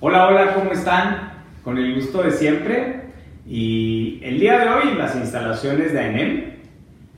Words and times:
Hola, 0.00 0.28
hola, 0.28 0.54
¿cómo 0.54 0.70
están? 0.70 1.32
Con 1.64 1.76
el 1.76 1.96
gusto 1.96 2.22
de 2.22 2.30
siempre. 2.30 3.00
Y 3.44 4.20
el 4.22 4.38
día 4.38 4.60
de 4.60 4.68
hoy 4.68 4.88
en 4.92 4.98
las 4.98 5.16
instalaciones 5.16 5.92
de 5.92 5.98
AENEM, 5.98 6.44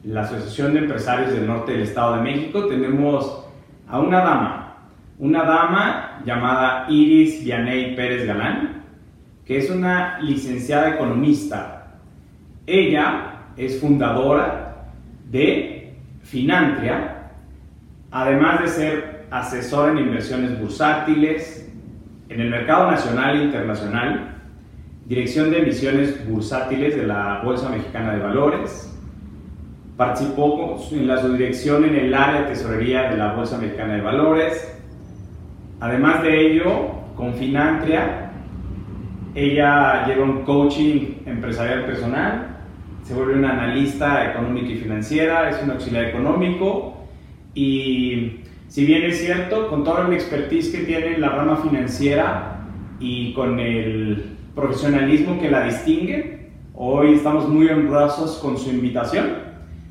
la 0.05 0.23
Asociación 0.23 0.73
de 0.73 0.79
Empresarios 0.79 1.31
del 1.31 1.47
Norte 1.47 1.73
del 1.73 1.83
Estado 1.83 2.17
de 2.17 2.23
México, 2.23 2.69
tenemos 2.69 3.45
a 3.87 4.01
una 4.01 4.21
dama, 4.21 4.77
una 5.19 5.43
dama 5.43 6.23
llamada 6.25 6.87
Iris 6.89 7.45
Vianey 7.45 7.95
Pérez 7.95 8.27
Galán, 8.27 8.83
que 9.45 9.59
es 9.59 9.69
una 9.69 10.19
licenciada 10.21 10.95
economista. 10.95 11.99
Ella 12.67 13.43
es 13.59 13.79
fundadora 13.79 14.87
de 15.31 15.97
Finantria, 16.23 17.29
además 18.11 18.63
de 18.63 18.69
ser 18.69 19.27
asesora 19.31 19.93
en 19.93 19.99
inversiones 19.99 20.59
bursátiles, 20.59 21.70
en 22.31 22.41
el 22.41 22.49
mercado 22.49 22.91
nacional 22.91 23.41
e 23.41 23.45
internacional, 23.45 24.37
dirección 25.05 25.51
de 25.51 25.59
emisiones 25.59 26.29
bursátiles 26.29 26.97
de 26.97 27.05
la 27.05 27.43
Bolsa 27.45 27.69
Mexicana 27.69 28.15
de 28.15 28.21
Valores, 28.21 28.97
participó 29.97 30.79
en 30.93 31.09
la 31.09 31.21
subdirección 31.21 31.85
en 31.85 31.97
el 31.97 32.15
área 32.15 32.43
de 32.43 32.47
tesorería 32.47 33.11
de 33.11 33.17
la 33.17 33.33
Bolsa 33.33 33.59
Mexicana 33.59 33.95
de 33.95 34.01
Valores, 34.01 34.81
además 35.81 36.23
de 36.23 36.53
ello, 36.53 36.93
con 37.17 37.35
Finantria, 37.35 38.31
ella 39.35 40.07
lleva 40.07 40.25
un 40.25 40.43
coaching 40.43 41.15
empresarial 41.27 41.85
personal, 41.85 42.59
se 43.03 43.13
vuelve 43.13 43.35
una 43.35 43.53
analista 43.53 44.31
económica 44.31 44.69
y 44.69 44.77
financiera, 44.77 45.51
es 45.51 45.61
un 45.65 45.73
auxiliar 45.73 46.05
económico 46.05 46.97
y 47.55 48.40
si 48.71 48.87
bien 48.87 49.03
es 49.03 49.19
cierto, 49.19 49.69
con 49.69 49.83
toda 49.83 50.05
la 50.05 50.15
expertise 50.15 50.71
que 50.71 50.85
tiene 50.85 51.15
en 51.15 51.21
la 51.21 51.31
rama 51.31 51.57
financiera 51.57 52.61
y 53.01 53.33
con 53.33 53.59
el 53.59 54.37
profesionalismo 54.55 55.41
que 55.41 55.51
la 55.51 55.65
distingue, 55.65 56.51
hoy 56.75 57.15
estamos 57.15 57.49
muy 57.49 57.67
honrosos 57.67 58.39
con 58.39 58.57
su 58.57 58.71
invitación. 58.71 59.27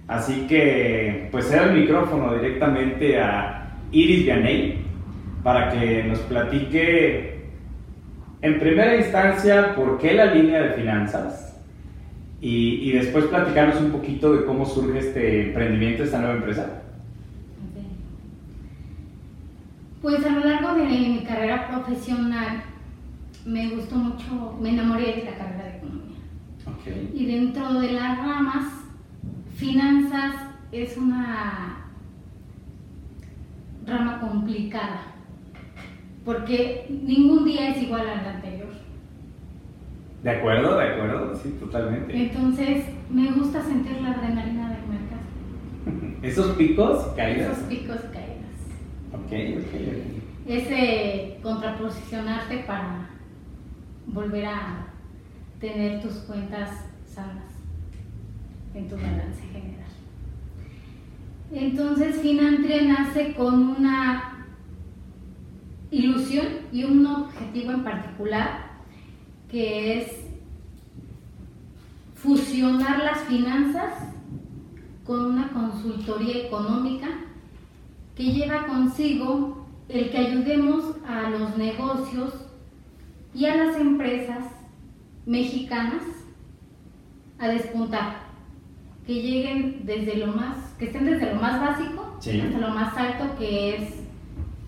Así 0.08 0.48
que, 0.48 1.28
pues, 1.30 1.50
cedo 1.50 1.66
el 1.66 1.82
micrófono 1.82 2.34
directamente 2.36 3.20
a 3.20 3.70
Iris 3.92 4.24
Vianey 4.24 4.78
para 5.44 5.72
que 5.72 6.06
nos 6.06 6.20
platique 6.20 7.50
en 8.42 8.60
primera 8.62 8.96
instancia 8.96 9.76
por 9.76 9.98
qué 9.98 10.14
la 10.14 10.34
línea 10.34 10.62
de 10.62 10.74
finanzas 10.76 11.62
y, 12.40 12.90
y 12.90 12.94
después 12.94 13.26
platicarnos 13.26 13.82
un 13.82 13.92
poquito 13.92 14.32
de 14.32 14.46
cómo 14.46 14.66
surge 14.66 15.00
este 15.00 15.48
emprendimiento, 15.48 16.06
esta 16.06 16.20
nueva 16.20 16.36
empresa. 16.36 16.84
Pues 20.02 20.26
a 20.26 20.30
lo 20.30 20.46
largo 20.46 20.76
de 20.76 20.86
mi 20.86 21.24
carrera 21.28 21.68
profesional 21.68 22.64
me 23.46 23.70
gustó 23.70 23.96
mucho, 23.96 24.58
me 24.62 24.70
enamoré 24.70 25.16
de 25.16 25.24
la 25.26 25.38
carrera 25.38 25.64
de 25.64 25.78
economía. 25.78 26.18
Okay. 26.80 27.12
Y 27.14 27.26
dentro 27.26 27.74
de 27.82 27.92
las 27.94 28.18
ramas, 28.18 28.66
finanzas 29.56 30.36
es 30.72 30.96
una 30.96 31.86
rama 33.86 34.22
complicada, 34.22 35.02
porque 36.24 36.86
ningún 36.90 37.44
día 37.44 37.70
es 37.70 37.84
igual 37.84 38.08
al 38.08 38.36
anterior. 38.36 38.70
De 40.24 40.30
acuerdo, 40.30 40.78
de 40.78 40.84
acuerdo, 40.84 41.36
sí, 41.36 41.58
totalmente. 41.60 42.16
Entonces, 42.16 42.86
me 43.10 43.32
gusta 43.32 43.62
sentir 43.64 44.02
la 44.02 44.12
adrenalina 44.12 44.70
del 44.70 44.86
mercado. 44.88 46.18
¿Esos 46.22 46.56
picos, 46.56 47.08
caídas? 47.16 47.58
Esos 47.58 47.64
picos 47.66 47.98
caídas. 48.14 48.19
Ok, 49.12 49.32
ok. 49.32 50.48
Ese 50.48 51.40
contraposicionarte 51.42 52.60
para 52.60 53.10
volver 54.06 54.46
a 54.46 54.88
tener 55.60 56.02
tus 56.02 56.14
cuentas 56.20 56.70
sanas 57.08 57.52
en 58.74 58.88
tu 58.88 58.96
balance 58.96 59.42
general. 59.52 59.90
Entonces 61.52 62.22
Finantria 62.22 62.84
nace 62.84 63.34
con 63.34 63.78
una 63.78 64.46
ilusión 65.92 66.46
y 66.72 66.84
un 66.84 67.06
objetivo 67.06 67.72
en 67.72 67.84
particular 67.84 68.70
que 69.50 70.00
es 70.00 70.26
fusionar 72.14 73.04
las 73.04 73.22
finanzas 73.22 73.94
con 75.04 75.32
una 75.32 75.52
consultoría 75.52 76.46
económica 76.46 77.08
que 78.20 78.34
lleva 78.34 78.68
consigo 78.68 79.66
el 79.88 80.10
que 80.10 80.18
ayudemos 80.18 80.84
a 81.08 81.30
los 81.30 81.58
negocios 81.58 82.34
y 83.34 83.46
a 83.46 83.56
las 83.56 83.78
empresas 83.78 84.44
mexicanas 85.26 86.04
a 87.40 87.48
despuntar, 87.48 88.24
que 89.08 89.14
lleguen 89.14 89.86
desde 89.86 90.18
lo 90.18 90.28
más, 90.34 90.58
que 90.78 90.88
estén 90.88 91.06
desde 91.06 91.34
lo 91.34 91.40
más 91.40 91.62
básico 91.62 92.18
Sí. 92.20 92.42
hasta 92.42 92.58
lo 92.58 92.68
más 92.72 92.98
alto 92.98 93.38
que 93.40 93.78
es 93.78 93.94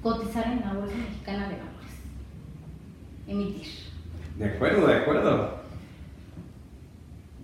cotizar 0.02 0.48
en 0.50 0.62
la 0.62 0.74
Bolsa 0.74 0.96
Mexicana 0.96 1.50
de 1.50 1.56
Valores, 1.56 1.94
emitir. 3.28 3.68
De 4.40 4.46
acuerdo, 4.46 4.88
de 4.88 4.94
acuerdo. 4.96 5.56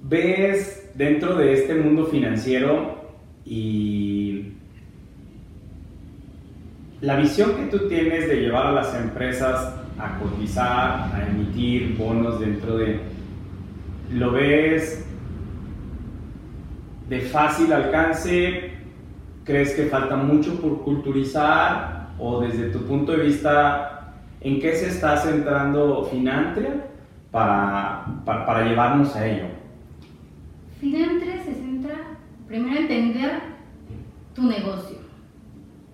¿Ves 0.04 0.90
dentro 0.96 1.36
de 1.36 1.52
este 1.52 1.76
mundo 1.76 2.06
financiero 2.06 2.96
y 3.44 4.37
la 7.02 7.16
visión 7.18 7.56
que 7.56 7.66
tú 7.66 7.88
tienes 7.88 8.28
de 8.28 8.42
llevar 8.42 8.68
a 8.68 8.72
las 8.72 8.96
empresas 8.96 9.76
a 10.00 10.18
cotizar, 10.20 11.12
a 11.14 11.28
emitir 11.28 11.96
bonos 11.98 12.40
dentro 12.40 12.78
de... 12.78 13.00
¿Lo 14.12 14.32
ves 14.32 15.06
de 17.10 17.22
fácil 17.22 17.72
alcance? 17.74 18.72
¿Crees 19.44 19.74
que 19.76 19.86
falta 19.86 20.16
mucho 20.16 20.60
por 20.60 20.82
culturizar? 20.84 22.10
¿O 22.20 22.42
desde 22.42 22.70
tu 22.70 22.84
punto 22.84 23.12
de 23.12 23.26
vista, 23.26 24.14
en 24.42 24.60
qué 24.60 24.76
se 24.76 24.88
está 24.88 25.18
centrando 25.18 26.04
Finantria 26.06 26.88
para, 27.30 28.06
para, 28.26 28.66
llevarnos 28.68 29.16
a 29.16 29.28
ello? 29.28 29.46
Finantre 30.80 31.44
se 31.44 31.54
centra 31.54 31.96
primero 32.48 32.76
en 32.76 32.82
entender 32.84 33.40
tu 34.34 34.44
negocio. 34.44 34.98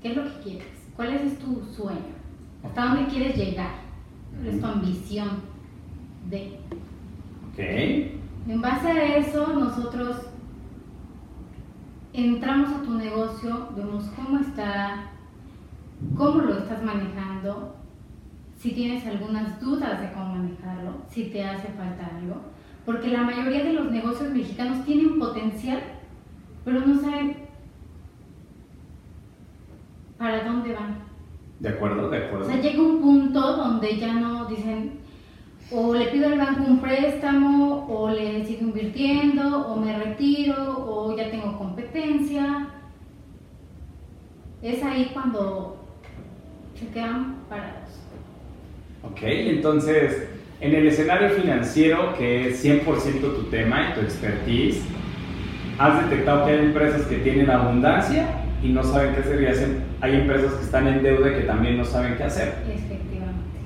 ¿Qué 0.02 0.12
es 0.12 0.18
lo 0.18 0.24
que 0.24 0.40
quieres? 0.44 0.73
¿Cuál 0.96 1.14
es 1.14 1.40
tu 1.40 1.64
sueño? 1.76 2.14
¿Hasta 2.64 2.86
dónde 2.86 3.12
quieres 3.12 3.36
llegar? 3.36 3.72
¿Cuál 4.36 4.48
es 4.48 4.62
tu 4.62 4.66
ambición? 4.66 5.30
De. 6.30 6.60
¿Ok? 7.52 7.60
En 8.48 8.62
base 8.62 8.88
a 8.88 9.18
eso, 9.18 9.48
nosotros 9.54 10.18
entramos 12.14 12.70
a 12.70 12.82
tu 12.84 12.94
negocio, 12.94 13.70
vemos 13.76 14.04
cómo 14.16 14.40
está, 14.40 15.12
cómo 16.16 16.42
lo 16.42 16.60
estás 16.60 16.84
manejando, 16.84 17.76
si 18.58 18.72
tienes 18.72 19.06
algunas 19.08 19.60
dudas 19.60 20.00
de 20.00 20.12
cómo 20.14 20.36
manejarlo, 20.36 20.92
si 21.10 21.26
te 21.26 21.44
hace 21.44 21.70
falta 21.70 22.10
algo, 22.18 22.36
porque 22.86 23.10
la 23.10 23.24
mayoría 23.24 23.64
de 23.64 23.74
los 23.74 23.92
negocios 23.92 24.32
mexicanos 24.32 24.86
tienen 24.86 25.18
potencial, 25.18 25.82
pero 26.64 26.86
no 26.86 27.00
saben 27.00 27.38
para 30.18 30.44
dónde 30.44 30.74
van. 30.74 30.98
De 31.64 31.70
acuerdo, 31.70 32.10
de 32.10 32.20
O 32.20 32.26
acuerdo. 32.26 32.46
sea, 32.46 32.60
llega 32.62 32.82
un 32.82 33.00
punto 33.02 33.40
donde 33.56 33.98
ya 33.98 34.14
no 34.14 34.46
dicen, 34.46 35.00
o 35.72 35.96
le 35.96 36.08
pido 36.08 36.28
al 36.28 36.38
banco 36.38 36.62
un 36.68 36.80
préstamo, 36.80 37.88
o 37.90 38.10
le 38.12 38.46
sigo 38.46 38.64
invirtiendo, 38.68 39.68
o 39.68 39.78
me 39.78 39.98
retiro, 39.98 40.86
o 40.86 41.16
ya 41.16 41.32
tengo 41.32 41.58
competencia. 41.58 42.68
Es 44.62 44.84
ahí 44.84 45.10
cuando 45.14 45.78
se 46.78 46.88
quedan 46.88 47.38
parados. 47.50 47.90
Ok, 49.04 49.20
entonces, 49.24 50.28
en 50.60 50.76
el 50.76 50.88
escenario 50.88 51.30
financiero, 51.30 52.14
que 52.18 52.50
es 52.50 52.62
100% 52.62 53.22
tu 53.36 53.44
tema 53.44 53.90
y 53.90 53.94
tu 53.94 54.02
expertise, 54.02 54.82
has 55.80 56.10
detectado 56.10 56.46
que 56.46 56.52
hay 56.52 56.60
empresas 56.66 57.04
que 57.04 57.18
tienen 57.20 57.50
abundancia 57.50 58.28
y 58.62 58.68
no 58.70 58.84
saben 58.84 59.14
qué 59.16 59.22
hacer 59.22 59.42
y 59.42 59.46
hacen- 59.46 59.93
hay 60.04 60.16
empresas 60.16 60.52
que 60.56 60.66
están 60.66 60.86
en 60.86 61.02
deuda 61.02 61.32
y 61.32 61.36
que 61.36 61.44
también 61.44 61.78
no 61.78 61.86
saben 61.86 62.18
qué 62.18 62.26
hacer. 62.26 62.56
Efectivamente. 62.68 63.04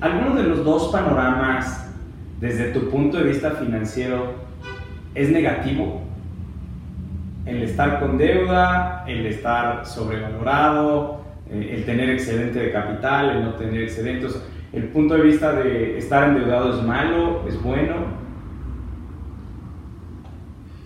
¿alguno 0.00 0.36
de 0.36 0.44
los 0.44 0.64
dos 0.64 0.92
panoramas, 0.92 1.92
desde 2.40 2.70
tu 2.70 2.88
punto 2.88 3.16
de 3.16 3.24
vista 3.24 3.50
financiero, 3.50 4.34
es 5.16 5.30
negativo? 5.30 6.02
El 7.44 7.64
estar 7.64 7.98
con 7.98 8.18
deuda, 8.18 9.04
el 9.08 9.26
estar 9.26 9.84
sobrevalorado, 9.84 11.24
eh, 11.50 11.74
el 11.76 11.84
tener 11.84 12.08
excedente 12.10 12.60
de 12.60 12.70
capital, 12.70 13.30
el 13.30 13.44
no 13.44 13.54
tener 13.54 13.82
excedentes. 13.82 14.40
¿El 14.72 14.84
punto 14.90 15.14
de 15.14 15.22
vista 15.22 15.52
de 15.54 15.98
estar 15.98 16.28
endeudado 16.28 16.78
es 16.78 16.86
malo, 16.86 17.48
es 17.48 17.60
bueno? 17.60 17.96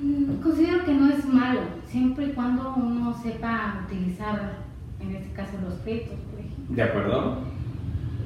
Mm, 0.01 0.37
considero 0.43 0.83
que 0.83 0.95
no 0.95 1.11
es 1.11 1.27
malo, 1.27 1.61
siempre 1.85 2.25
y 2.25 2.31
cuando 2.31 2.73
uno 2.75 3.13
sepa 3.13 3.83
utilizar, 3.85 4.62
en 5.09 5.17
este 5.17 5.33
caso, 5.33 5.53
los 5.63 5.75
créditos, 5.81 6.19
por 6.31 6.41
ejemplo. 6.41 6.75
¿De 6.77 6.83
acuerdo? 6.83 7.39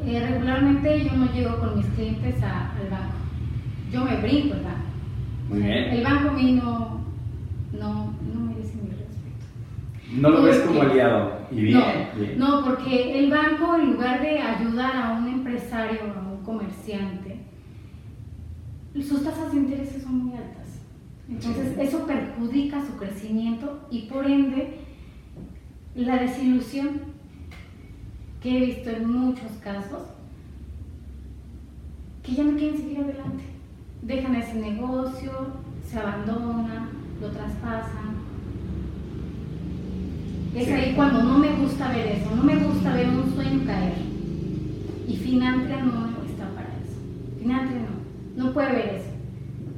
Eh, 0.04 0.26
regularmente 0.28 1.04
yo 1.04 1.16
no 1.16 1.32
llego 1.32 1.58
con 1.58 1.76
mis 1.78 1.86
clientes 1.88 2.36
al 2.42 2.88
banco. 2.90 3.14
Yo 3.92 4.04
me 4.04 4.16
brinco 4.20 4.54
el 4.54 4.62
banco. 4.62 4.76
Muy 5.48 5.58
bien. 5.62 5.78
El 5.90 6.04
banco 6.04 6.28
a 6.30 6.32
mí 6.32 6.52
no, 6.52 7.00
no, 7.72 8.14
no 8.34 8.40
merece 8.40 8.74
mi 8.82 8.90
respeto. 8.90 10.20
No 10.20 10.30
lo 10.30 10.42
ves 10.42 10.58
como 10.60 10.82
aliado. 10.82 11.36
Y 11.50 11.60
bien, 11.60 11.78
no, 11.78 12.20
bien. 12.20 12.38
no, 12.38 12.64
porque 12.64 13.18
el 13.18 13.30
banco 13.30 13.76
en 13.76 13.92
lugar 13.92 14.20
de 14.20 14.40
ayudar 14.40 14.96
a 14.96 15.12
un 15.12 15.28
empresario 15.28 16.00
o 16.14 16.18
a 16.18 16.32
un 16.32 16.42
comerciante, 16.44 17.40
sus 19.06 19.22
tasas 19.22 19.52
de 19.52 19.58
interés 19.58 20.02
son 20.02 20.24
muy 20.26 20.36
altas. 20.36 20.80
Entonces 21.28 21.74
Sí. 21.74 21.80
eso 21.80 22.06
perjudica 22.06 22.80
su 22.84 22.96
crecimiento 22.96 23.86
y 23.90 24.02
por 24.02 24.26
ende 24.26 24.78
la 26.04 26.18
desilusión 26.18 27.00
que 28.42 28.56
he 28.56 28.66
visto 28.66 28.90
en 28.90 29.08
muchos 29.10 29.50
casos, 29.62 30.02
que 32.22 32.32
ya 32.34 32.44
no 32.44 32.56
quieren 32.56 32.76
seguir 32.76 32.98
adelante. 32.98 33.44
Dejan 34.02 34.36
ese 34.36 34.54
negocio, 34.54 35.32
se 35.88 35.98
abandonan, 35.98 36.88
lo 37.20 37.28
traspasan. 37.30 38.16
Es 40.54 40.66
Sí. 40.66 40.72
ahí 40.72 40.94
cuando 40.94 41.22
no 41.22 41.38
me 41.38 41.50
gusta 41.56 41.88
ver 41.92 42.06
eso, 42.06 42.34
no 42.34 42.42
me 42.42 42.56
gusta 42.56 42.94
ver 42.94 43.08
un 43.08 43.34
sueño 43.34 43.64
caer. 43.66 43.94
Y 45.08 45.16
Finantria 45.16 45.82
no 45.84 46.08
está 46.28 46.48
para 46.54 46.68
eso. 46.84 46.98
Finantria 47.38 47.80
no, 48.36 48.44
no 48.44 48.52
puede 48.52 48.72
ver 48.72 48.94
eso. 48.96 49.10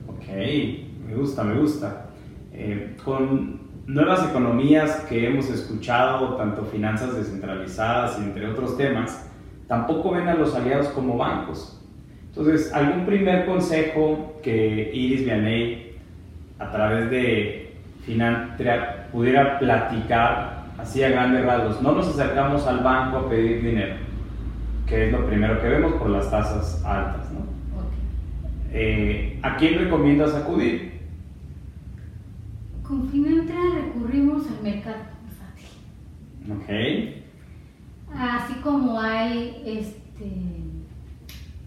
Ok, 0.08 1.08
me 1.08 1.14
gusta, 1.16 1.44
me 1.44 1.60
gusta. 1.60 2.10
Eh, 2.52 2.96
con 3.04 3.57
nuevas 3.88 4.28
economías 4.28 5.06
que 5.08 5.26
hemos 5.26 5.48
escuchado, 5.48 6.36
tanto 6.36 6.62
finanzas 6.66 7.16
descentralizadas 7.16 8.18
y 8.18 8.24
entre 8.24 8.46
otros 8.46 8.76
temas, 8.76 9.26
tampoco 9.66 10.10
ven 10.10 10.28
a 10.28 10.34
los 10.34 10.54
aliados 10.54 10.88
como 10.88 11.16
bancos. 11.16 11.82
Entonces, 12.28 12.72
¿algún 12.74 13.06
primer 13.06 13.46
consejo 13.46 14.38
que 14.42 14.90
Iris 14.92 15.24
Vianey, 15.24 15.96
a 16.58 16.70
través 16.70 17.10
de 17.10 17.76
Finantria, 18.04 19.08
pudiera 19.10 19.58
platicar 19.58 20.66
así 20.76 21.02
a 21.02 21.08
grandes 21.08 21.46
rasgos? 21.46 21.80
No 21.80 21.92
nos 21.92 22.08
acercamos 22.08 22.66
al 22.66 22.80
banco 22.80 23.16
a 23.16 23.28
pedir 23.30 23.62
dinero, 23.62 23.96
que 24.86 25.06
es 25.06 25.12
lo 25.12 25.26
primero 25.26 25.62
que 25.62 25.68
vemos 25.68 25.94
por 25.94 26.10
las 26.10 26.30
tasas 26.30 26.84
altas, 26.84 27.32
¿no? 27.32 27.38
Eh, 28.70 29.38
¿A 29.42 29.56
quién 29.56 29.78
recomiendas 29.78 30.34
acudir? 30.34 30.97
Con 32.88 33.06
Finantria 33.10 33.60
recurrimos 33.74 34.46
al 34.48 34.62
mercado 34.62 34.96
bursátil. 35.22 35.68
Ok, 36.50 38.18
Así 38.18 38.54
como 38.62 38.98
hay 38.98 39.62
este, 39.66 40.32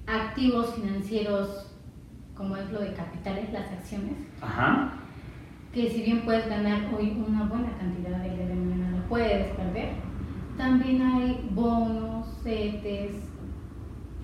activos 0.08 0.74
financieros, 0.74 1.72
como 2.36 2.58
es 2.58 2.72
lo 2.72 2.82
de 2.82 2.94
capitales, 2.94 3.54
las 3.54 3.72
acciones, 3.72 4.16
ajá, 4.42 4.94
que 5.72 5.88
si 5.92 6.02
bien 6.02 6.22
puedes 6.22 6.50
ganar 6.50 6.92
hoy 6.98 7.16
una 7.28 7.44
buena 7.44 7.70
cantidad 7.78 8.18
de 8.24 8.36
día 8.36 8.48
de 8.48 8.56
mañana, 8.56 8.98
la 8.98 9.08
puedes 9.08 9.56
perder. 9.56 9.90
También 10.58 11.04
hay 11.04 11.48
bonos, 11.52 12.26
CETES, 12.44 13.12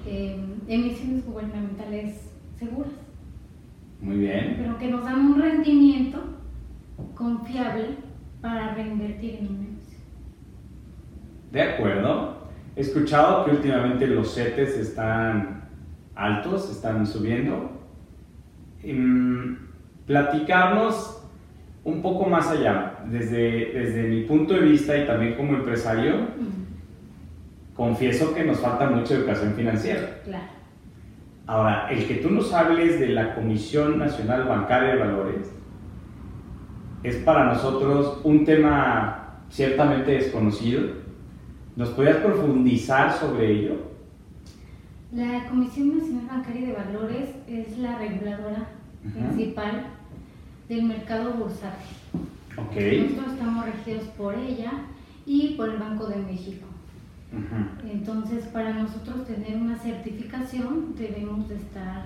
eh, 0.08 0.44
emisiones 0.68 1.24
gubernamentales 1.28 2.32
seguras, 2.58 2.92
muy 4.02 4.18
bien. 4.18 4.56
pero 4.58 4.80
que 4.80 4.88
nos 4.90 5.04
dan 5.04 5.34
un 5.34 5.40
rendimiento 5.40 6.37
confiable 7.16 7.98
para 8.42 8.74
reinvertir 8.76 9.36
en 9.36 9.48
un 9.48 9.62
negocio. 9.62 9.98
De 11.52 11.62
acuerdo. 11.62 12.38
He 12.76 12.82
escuchado 12.82 13.46
que 13.46 13.52
últimamente 13.52 14.06
los 14.06 14.36
CETES 14.36 14.78
están 14.78 15.68
altos, 16.16 16.70
están 16.70 17.08
subiendo. 17.08 17.72
Em, 18.84 19.58
platicarnos 20.06 21.24
un 21.84 22.02
poco 22.02 22.30
más 22.30 22.50
allá, 22.50 23.00
desde, 23.10 23.72
desde 23.74 24.04
mi 24.04 24.24
punto 24.24 24.54
de 24.54 24.62
vista 24.62 24.96
y 24.96 25.08
también 25.08 25.36
como 25.36 25.54
empresario, 25.54 26.28
confieso 27.76 28.36
que 28.36 28.44
nos 28.44 28.60
falta 28.60 28.90
mucha 28.90 29.16
educación 29.16 29.54
financiera. 29.54 30.22
Claro. 30.24 30.46
Ahora, 31.48 31.88
el 31.90 32.06
que 32.08 32.16
tú 32.16 32.30
nos 32.30 32.54
hables 32.54 33.00
de 33.00 33.08
la 33.08 33.34
Comisión 33.34 33.98
Nacional 33.98 34.44
Bancaria 34.44 34.96
de 34.96 35.00
Valores 35.00 35.52
es 37.04 37.16
para 37.18 37.54
nosotros 37.54 38.20
un 38.24 38.46
tema 38.46 39.42
ciertamente 39.50 40.12
desconocido. 40.12 40.82
¿Nos 41.76 41.90
podrías 41.90 42.18
profundizar 42.18 43.14
sobre 43.14 43.52
ello? 43.52 43.76
La 45.12 45.46
Comisión 45.48 45.98
Nacional 45.98 46.28
Bancaria 46.28 46.68
de 46.68 46.74
Valores 46.74 47.30
es 47.48 47.78
la 47.78 47.98
reguladora 47.98 48.68
principal 49.02 49.88
del 50.68 50.84
mercado 50.84 51.34
bursátil. 51.34 51.96
Ok. 52.58 52.76
Nosotros 53.04 53.34
estamos 53.34 53.66
regidos 53.66 54.04
por 54.18 54.36
ella 54.36 54.72
y 55.26 55.56
por 55.56 55.70
el 55.70 55.78
Banco 55.78 56.08
de 56.08 56.18
México. 56.18 56.66
Entonces, 57.90 58.46
para 58.46 58.74
nosotros 58.74 59.26
tener 59.26 59.58
una 59.58 59.78
certificación 59.78 60.96
debemos 60.98 61.48
de 61.50 61.56
estar 61.56 62.06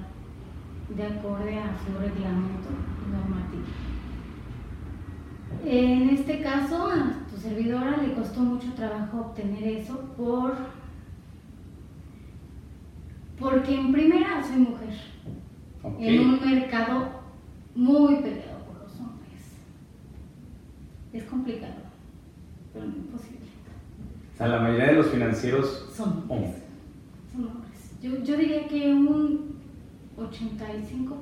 de 0.95 1.03
acorde 1.03 1.57
a 1.57 1.71
su 1.85 1.97
reglamento 1.99 2.69
normativo. 3.09 3.63
En 5.65 6.09
este 6.09 6.42
caso, 6.42 6.88
a 6.88 7.13
tu 7.30 7.38
servidora 7.39 7.98
le 7.98 8.13
costó 8.13 8.39
mucho 8.42 8.74
trabajo 8.74 9.19
obtener 9.21 9.63
eso 9.63 10.00
por 10.18 10.56
porque 13.39 13.74
en 13.75 13.92
primera 13.92 14.44
soy 14.44 14.57
mujer 14.57 14.94
Ok. 15.83 15.95
en 15.99 16.19
un 16.19 16.40
mercado 16.45 17.09
muy 17.73 18.16
peleado 18.18 18.59
por 18.66 18.83
los 18.83 18.92
hombres. 18.99 19.42
Es 21.14 21.23
complicado, 21.23 21.73
pero 22.71 22.85
no 22.85 22.95
imposible. 22.97 23.40
O 24.33 24.37
sea, 24.37 24.47
la 24.47 24.59
mayoría 24.59 24.87
de 24.87 24.94
los 24.94 25.07
financieros 25.07 25.87
Son 25.95 26.09
hombres. 26.09 26.30
hombres. 26.30 26.64
Son 27.31 27.45
hombres. 27.47 27.92
Yo, 28.02 28.23
yo 28.23 28.37
diría 28.37 28.68
que 28.68 28.94
un 28.94 29.56
85%, 30.18 31.19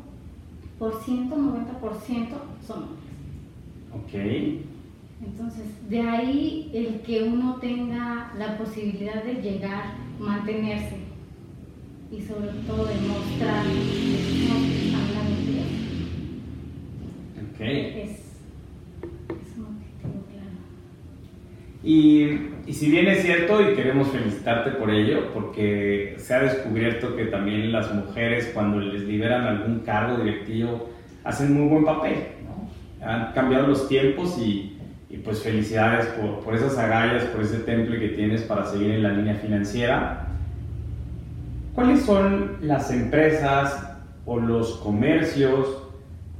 90% 0.79 2.27
son 2.67 2.83
hombres. 2.83 3.08
Ok. 3.93 4.13
Entonces, 5.25 5.65
de 5.89 6.01
ahí 6.01 6.71
el 6.73 7.01
que 7.01 7.23
uno 7.23 7.57
tenga 7.59 8.31
la 8.37 8.57
posibilidad 8.57 9.23
de 9.23 9.41
llegar, 9.41 9.95
mantenerse 10.19 10.95
y 12.11 12.21
sobre 12.21 12.49
todo 12.65 12.85
demostrar 12.85 13.65
que 13.65 14.47
no 14.47 14.97
hablando 14.97 15.51
de 15.51 15.59
Ok. 17.41 17.61
es, 17.61 18.09
es 18.11 19.57
un 19.57 19.65
objetivo 19.65 20.23
claro. 20.31 20.57
Y, 21.83 22.23
y 22.65 22.73
si 22.73 22.89
bien 22.89 23.07
es 23.07 23.21
cierto, 23.21 23.61
y 23.61 23.75
queremos 23.75 24.07
felicitarte 24.09 24.71
por 24.71 24.89
ello, 24.89 25.33
porque 25.33 26.15
se 26.17 26.33
ha 26.33 26.39
descubierto 26.43 27.15
que 27.17 27.25
también 27.25 27.71
las 27.71 27.93
mujeres 27.93 28.51
cuando 28.53 28.79
les 28.79 29.03
liberan 29.03 29.43
algún 29.45 29.79
cargo 29.79 30.23
directivo 30.23 30.89
hacen 31.25 31.53
muy 31.53 31.67
buen 31.67 31.83
papel. 31.83 32.38
Han 33.01 33.33
cambiado 33.33 33.67
los 33.67 33.87
tiempos 33.87 34.37
y, 34.37 34.77
y 35.09 35.17
pues 35.17 35.41
felicidades 35.41 36.05
por, 36.07 36.39
por 36.41 36.55
esas 36.55 36.77
agallas, 36.77 37.23
por 37.25 37.41
ese 37.41 37.59
temple 37.59 37.99
que 37.99 38.09
tienes 38.09 38.41
para 38.43 38.65
seguir 38.65 38.91
en 38.91 39.03
la 39.03 39.09
línea 39.09 39.35
financiera. 39.35 40.27
¿Cuáles 41.73 42.01
son 42.03 42.57
las 42.61 42.91
empresas 42.91 43.97
o 44.25 44.39
los 44.39 44.77
comercios, 44.77 45.83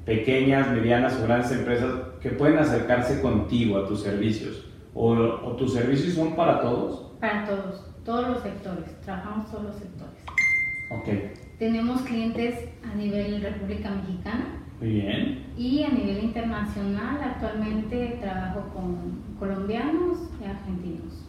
pequeñas, 0.05 0.69
medianas 0.71 1.17
o 1.19 1.23
grandes 1.23 1.51
empresas, 1.51 1.93
que 2.21 2.29
pueden 2.29 2.57
acercarse 2.57 3.21
contigo 3.21 3.77
a 3.77 3.87
tus 3.87 4.01
servicios? 4.01 4.65
¿O, 4.93 5.13
o 5.13 5.55
tus 5.55 5.73
servicios 5.73 6.15
son 6.15 6.35
para 6.35 6.61
todos? 6.61 7.13
Para 7.19 7.45
todos, 7.45 7.85
todos 8.03 8.27
los 8.27 8.43
sectores, 8.43 8.99
trabajamos 9.01 9.49
todos 9.49 9.63
los 9.65 9.75
sectores. 9.75 10.19
Ok, 10.91 11.39
Tenemos 11.59 12.01
clientes 12.01 12.55
a 12.83 12.95
nivel 12.95 13.41
República 13.41 13.91
Mexicana 13.91 14.63
muy 14.79 14.89
bien. 14.89 15.45
y 15.57 15.83
a 15.83 15.89
nivel 15.89 16.23
internacional. 16.23 17.19
Actualmente 17.23 18.17
trabajo 18.21 18.69
con 18.73 19.19
colombianos 19.39 20.29
y 20.41 20.45
argentinos. 20.45 21.25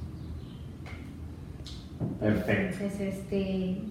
Perfecto. 2.19 2.85
Entonces, 2.85 3.01
este, 3.01 3.83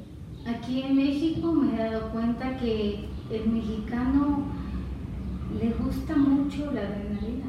Aquí 0.48 0.82
en 0.82 0.96
México 0.96 1.52
me 1.52 1.76
he 1.76 1.78
dado 1.78 2.10
cuenta 2.12 2.58
que 2.58 3.06
el 3.30 3.50
mexicano 3.50 4.46
le 5.62 5.72
gusta 5.72 6.16
mucho 6.16 6.72
la 6.72 6.82
adrenalina. 6.82 7.46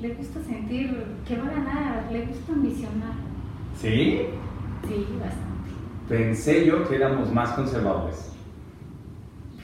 Le 0.00 0.14
gusta 0.14 0.42
sentir 0.42 1.04
que 1.26 1.36
va 1.36 1.46
a 1.46 1.54
ganar, 1.54 2.12
le 2.12 2.26
gusta 2.26 2.52
ambicionar. 2.52 3.14
¿Sí? 3.80 4.26
Sí, 4.86 5.06
bastante. 5.18 5.70
Pensé 6.08 6.66
yo 6.66 6.86
que 6.86 6.96
éramos 6.96 7.32
más 7.32 7.50
conservadores. 7.52 8.33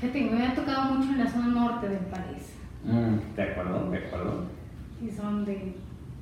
Fíjate, 0.00 0.30
me 0.30 0.46
ha 0.46 0.54
tocado 0.54 0.94
mucho 0.94 1.10
en 1.12 1.18
la 1.18 1.30
zona 1.30 1.46
norte 1.48 1.88
del 1.88 2.06
país. 2.06 2.54
Mm, 2.84 3.36
de 3.36 3.42
acuerdo, 3.42 3.90
de 3.90 3.98
acuerdo. 3.98 4.44
Y 5.04 5.10
son 5.10 5.44
de, 5.44 5.74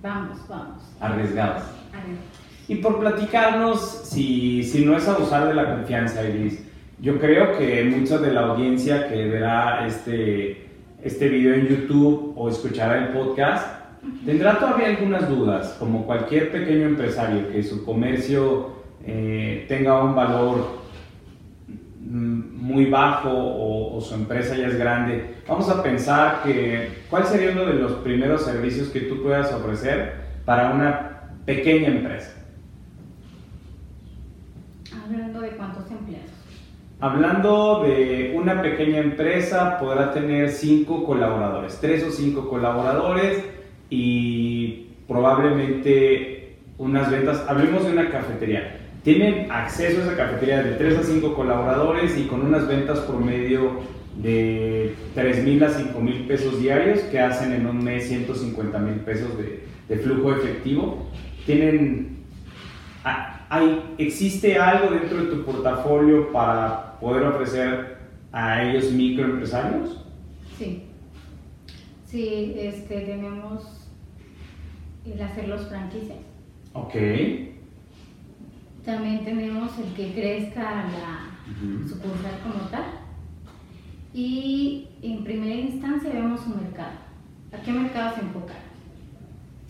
vamos, 0.03 0.39
vamos. 0.49 0.83
Arriesgados. 1.01 1.63
Arriesgados. 1.93 2.39
Y 2.67 2.75
por 2.77 2.99
platicarnos, 2.99 4.03
si, 4.05 4.65
si 4.65 4.85
no 4.85 4.97
es 4.97 5.07
abusar 5.07 5.47
de 5.47 5.55
la 5.55 5.77
confianza, 5.77 6.29
Iris, 6.29 6.65
yo 7.01 7.21
creo 7.21 7.57
que 7.57 7.85
mucha 7.85 8.19
de 8.19 8.33
la 8.33 8.49
audiencia 8.49 9.09
que 9.09 9.29
verá 9.29 9.87
este, 9.87 10.67
este 11.03 11.29
video 11.29 11.55
en 11.55 11.69
YouTube 11.69 12.33
o 12.37 12.49
escuchará 12.49 12.99
el 12.99 13.09
podcast, 13.13 13.81
tendrá 14.27 14.59
todavía 14.59 14.89
algunas 14.89 15.29
dudas, 15.29 15.77
como 15.79 16.05
cualquier 16.05 16.51
pequeño 16.51 16.89
empresario, 16.89 17.49
que 17.53 17.63
su 17.63 17.85
comercio 17.85 18.71
eh, 19.07 19.65
tenga 19.69 20.03
un 20.03 20.17
valor 20.17 20.78
muy 22.09 22.87
bajo 22.87 23.31
o, 23.31 23.97
o, 23.97 24.01
su 24.01 24.15
empresa 24.15 24.57
ya 24.57 24.69
es 24.69 24.79
grande. 24.79 25.37
Vamos 25.47 25.69
a 25.69 25.83
pensar 25.83 26.43
que 26.43 27.03
cuál 27.11 27.25
sería 27.27 27.53
uno 27.53 27.67
de 27.67 27.75
los 27.75 27.93
primeros 27.97 28.45
servicios 28.45 28.89
que 28.89 29.01
tú 29.01 29.23
puedas 29.23 29.53
ofrecer 29.53 30.15
para 30.45 30.71
una 30.71 31.35
pequeña 31.45 31.89
empresa. 31.89 32.35
Hablando 35.05 35.41
de 35.41 35.51
cuántos 35.51 35.91
empleados. 35.91 36.31
Hablando 37.01 37.85
de 37.85 38.35
una 38.37 38.61
pequeña 38.61 38.99
empresa, 38.99 39.79
podrá 39.79 40.13
tener 40.13 40.51
cinco 40.51 41.05
colaboradores, 41.05 41.79
tres 41.81 42.03
o 42.05 42.11
cinco 42.11 42.49
colaboradores 42.49 43.45
y 43.89 44.89
probablemente 45.07 46.57
unas 46.77 47.11
ventas. 47.11 47.45
Hablemos 47.49 47.85
de 47.85 47.93
una 47.93 48.11
cafetería. 48.11 48.78
Tienen 49.03 49.51
acceso 49.51 50.01
a 50.01 50.05
esa 50.05 50.17
cafetería 50.17 50.63
de 50.63 50.73
tres 50.73 50.99
a 50.99 51.03
cinco 51.03 51.35
colaboradores 51.35 52.19
y 52.19 52.25
con 52.25 52.43
unas 52.43 52.67
ventas 52.67 53.01
promedio 53.01 53.81
de 54.17 54.95
3 55.15 55.45
mil 55.45 55.63
a 55.63 55.71
5 55.71 56.01
mil 56.01 56.27
pesos 56.27 56.61
diarios 56.61 56.99
que 57.03 57.21
hacen 57.21 57.53
en 57.53 57.67
un 57.67 57.85
mes 57.85 58.09
150 58.09 58.77
mil 58.81 58.97
pesos 58.97 59.39
de, 59.39 59.63
de 59.89 59.97
flujo 59.99 60.33
efectivo. 60.33 61.07
Tienen 61.47 62.19
¿Hay, 63.51 63.95
¿Existe 63.97 64.59
algo 64.59 64.91
dentro 64.91 65.25
de 65.25 65.31
tu 65.31 65.45
portafolio 65.45 66.31
para 66.33 66.99
poder 67.01 67.25
ofrecer 67.25 67.97
a 68.31 68.63
ellos 68.63 68.93
microempresarios? 68.93 70.05
Sí. 70.59 70.83
Sí, 72.05 72.55
este, 72.59 73.01
tenemos 73.03 73.89
el 75.07 75.21
hacer 75.23 75.49
los 75.49 75.67
franquicias. 75.69 76.19
Ok. 76.75 76.95
También 78.89 79.23
tenemos 79.23 79.79
el 79.79 79.93
que 79.93 80.15
crezca 80.15 80.63
la 80.63 81.87
sucursal 81.87 82.41
como 82.43 82.71
tal. 82.71 82.85
Y 84.15 84.89
en 85.03 85.25
primera 85.25 85.57
instancia 85.57 86.11
vemos 86.11 86.41
un 86.47 86.63
mercado. 86.63 86.97
¿A 87.53 87.59
qué 87.59 87.71
mercado 87.71 88.15
se 88.15 88.23
enfoca? 88.23 88.55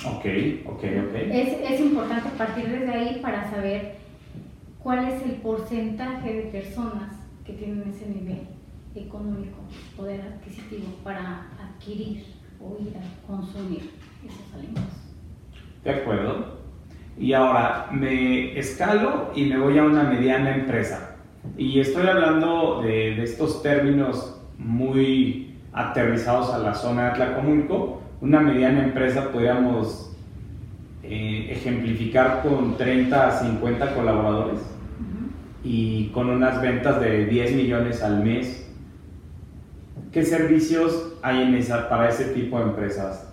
Ok, 0.07 0.25
ok, 0.67 0.85
ok. 1.09 1.15
Es, 1.33 1.69
es 1.69 1.81
importante 1.81 2.29
partir 2.39 2.69
desde 2.69 2.93
ahí 2.93 3.19
para 3.21 3.51
saber 3.51 3.97
cuál 4.81 5.09
es 5.09 5.21
el 5.25 5.33
porcentaje 5.33 6.33
de 6.33 6.43
personas 6.43 7.13
que 7.45 7.55
tienen 7.55 7.93
ese 7.93 8.09
nivel 8.09 8.47
económico, 8.95 9.59
poder 9.97 10.21
adquisitivo 10.21 10.95
para 11.03 11.49
adquirir 11.61 12.25
o 12.61 12.81
ir 12.81 12.97
a 12.97 13.27
consumir 13.27 13.91
esos 14.25 14.55
alimentos. 14.55 14.95
De 15.83 15.91
acuerdo. 15.91 16.58
Y 17.19 17.33
ahora 17.33 17.89
me 17.91 18.59
escalo 18.59 19.33
y 19.35 19.45
me 19.45 19.59
voy 19.59 19.79
a 19.79 19.85
una 19.85 20.05
mediana 20.05 20.55
empresa. 20.55 21.17
Y 21.57 21.81
estoy 21.81 22.07
hablando 22.07 22.83
de, 22.83 23.17
de 23.17 23.25
estos 23.25 23.63
términos 23.63 24.41
muy 24.59 25.57
aterrizados 25.73 26.51
a 26.51 26.59
la 26.59 26.75
zona 26.75 27.05
de 27.05 27.09
Atlacomulco. 27.11 28.03
Una 28.21 28.41
mediana 28.41 28.85
empresa 28.85 29.31
podríamos 29.31 30.09
eh, 31.11 31.49
ejemplificar 31.53 32.43
con 32.43 32.77
30 32.77 33.29
a 33.29 33.31
50 33.31 33.95
colaboradores 33.95 34.61
y 35.65 36.09
con 36.09 36.29
unas 36.29 36.61
ventas 36.61 37.01
de 37.01 37.25
10 37.27 37.55
millones 37.55 38.03
al 38.03 38.23
mes. 38.23 38.69
¿Qué 40.13 40.25
servicios 40.25 41.15
hay 41.23 41.43
en 41.43 41.55
esa, 41.55 41.89
para 41.89 42.09
ese 42.09 42.27
tipo 42.35 42.59
de 42.59 42.65
empresas? 42.65 43.28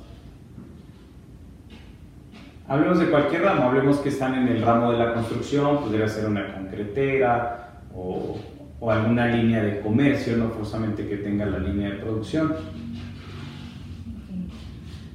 Hablemos 2.68 3.00
de 3.00 3.12
cualquier 3.12 3.44
ramo, 3.44 3.64
hablemos 3.64 3.98
que 3.98 4.10
están 4.10 4.34
en 4.34 4.48
el 4.48 4.62
ramo 4.64 4.92
de 4.92 4.98
la 4.98 5.14
construcción, 5.14 5.82
podría 5.82 6.08
ser 6.08 6.26
una 6.26 6.52
concretera 6.52 7.82
o, 7.94 8.38
o 8.80 8.92
alguna 8.92 9.28
línea 9.28 9.64
de 9.64 9.82
comercio, 9.82 10.36
no 10.36 10.50
forzosamente 10.50 11.08
que 11.08 11.18
tenga 11.18 11.46
la 11.46 11.60
línea 11.60 11.92
de 11.92 11.96
producción. 11.98 12.56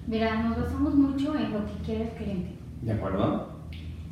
Mira, 0.07 0.42
nos 0.42 0.59
basamos 0.59 0.95
mucho 0.95 1.37
en 1.37 1.52
lo 1.52 1.66
que 1.66 1.73
quiere 1.85 2.04
el 2.04 2.11
cliente. 2.11 2.50
¿De 2.83 2.92
acuerdo? 2.92 3.49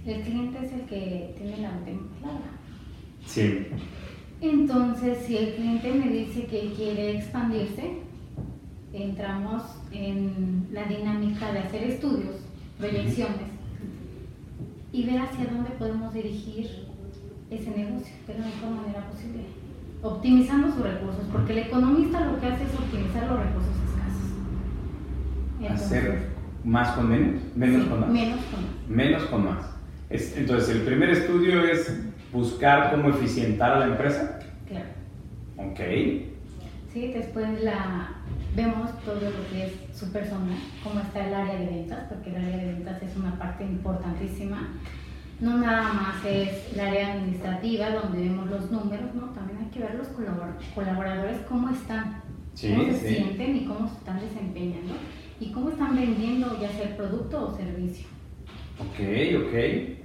El 0.04 0.21
cliente 0.23 0.59
es 0.64 0.73
el 0.73 0.83
que 0.83 1.35
tiene 1.37 1.59
la 1.59 1.71
última 1.71 2.02
palabra. 2.21 2.50
Sí. 3.25 3.66
Entonces, 4.40 5.18
si 5.26 5.37
el 5.37 5.54
cliente 5.54 5.92
me 5.92 6.09
dice 6.09 6.47
que 6.47 6.73
quiere 6.76 7.18
expandirse, 7.18 7.99
entramos 8.92 9.62
en 9.92 10.68
la 10.73 10.85
dinámica 10.85 11.52
de 11.52 11.59
hacer 11.61 11.85
estudios, 11.85 12.48
proyecciones 12.78 13.49
y 14.92 15.04
ver 15.06 15.20
hacia 15.20 15.44
dónde 15.47 15.70
podemos 15.78 16.12
dirigir 16.14 16.87
ese 17.50 17.70
negocio 17.70 18.14
de 18.26 18.35
la 18.38 18.44
mejor 18.47 18.70
manera 18.82 19.06
posible, 19.11 19.42
optimizando 20.02 20.68
sus 20.73 20.82
recursos, 20.82 21.25
porque 21.32 21.52
el 21.52 21.58
economista 21.61 22.20
lo 22.25 22.40
que 22.40 22.47
hace 22.47 22.64
es 22.64 22.75
optimizar 22.75 23.26
los 23.30 23.38
recursos 23.40 23.73
escasos. 25.61 25.85
Hacer 25.85 26.28
más 26.64 26.90
con 26.92 27.08
menos, 27.08 27.42
menos 27.56 27.82
sí, 27.85 27.88
con 27.88 28.00
más. 28.00 28.11
Menos 28.11 28.40
con 28.50 28.62
más. 28.62 28.73
Menos 28.88 29.23
con 29.25 29.44
más. 29.44 29.64
Es- 30.11 30.37
entonces, 30.37 30.70
el 30.76 30.82
primer 30.82 31.11
estudio 31.11 31.64
es 31.64 32.00
buscar 32.32 32.90
cómo 32.90 33.11
eficientar 33.11 33.73
a 33.73 33.78
la 33.80 33.87
empresa. 33.87 34.38
Claro. 34.66 34.87
Ok. 35.56 35.80
Sí, 36.92 37.12
después 37.12 37.62
la, 37.62 38.18
vemos 38.59 38.91
todo 39.05 39.15
lo 39.21 39.49
que 39.50 39.67
es 39.67 39.73
su 39.97 40.11
persona, 40.11 40.57
cómo 40.83 40.99
está 41.00 41.27
el 41.29 41.33
área 41.35 41.55
de 41.61 41.67
ventas, 41.67 42.07
porque 42.09 42.31
el 42.31 42.37
área 42.45 42.57
de 42.57 42.73
ventas 42.73 43.00
es 43.03 43.17
una 43.17 43.38
parte 43.38 43.65
importantísima. 43.65 44.69
No 45.41 45.59
nada 45.59 45.93
más 45.93 46.25
es 46.25 46.73
el 46.73 46.81
área 46.81 47.12
administrativa 47.12 47.91
donde 47.91 48.19
vemos 48.19 48.50
los 48.50 48.69
números, 48.73 49.15
¿no? 49.15 49.27
También 49.27 49.59
hay 49.61 49.71
que 49.71 49.79
ver 49.79 49.95
los 49.95 50.09
colabor- 50.09 50.57
colaboradores 50.75 51.38
cómo 51.49 51.69
están, 51.71 52.21
Sí, 52.55 52.75
cómo 52.75 52.83
se 52.91 52.99
sí. 53.09 53.15
sienten 53.15 53.57
y 53.57 53.65
cómo 53.67 53.87
se 53.88 53.95
están 53.99 54.19
desempeñando 54.21 54.95
y 55.38 55.53
cómo 55.53 55.71
están 55.71 55.95
vendiendo 55.95 56.59
ya 56.61 56.69
sea 56.73 56.88
el 56.88 56.97
producto 56.97 57.47
o 57.50 57.57
servicio. 57.57 58.07
Ok, 58.81 58.99
ok. 59.47 59.55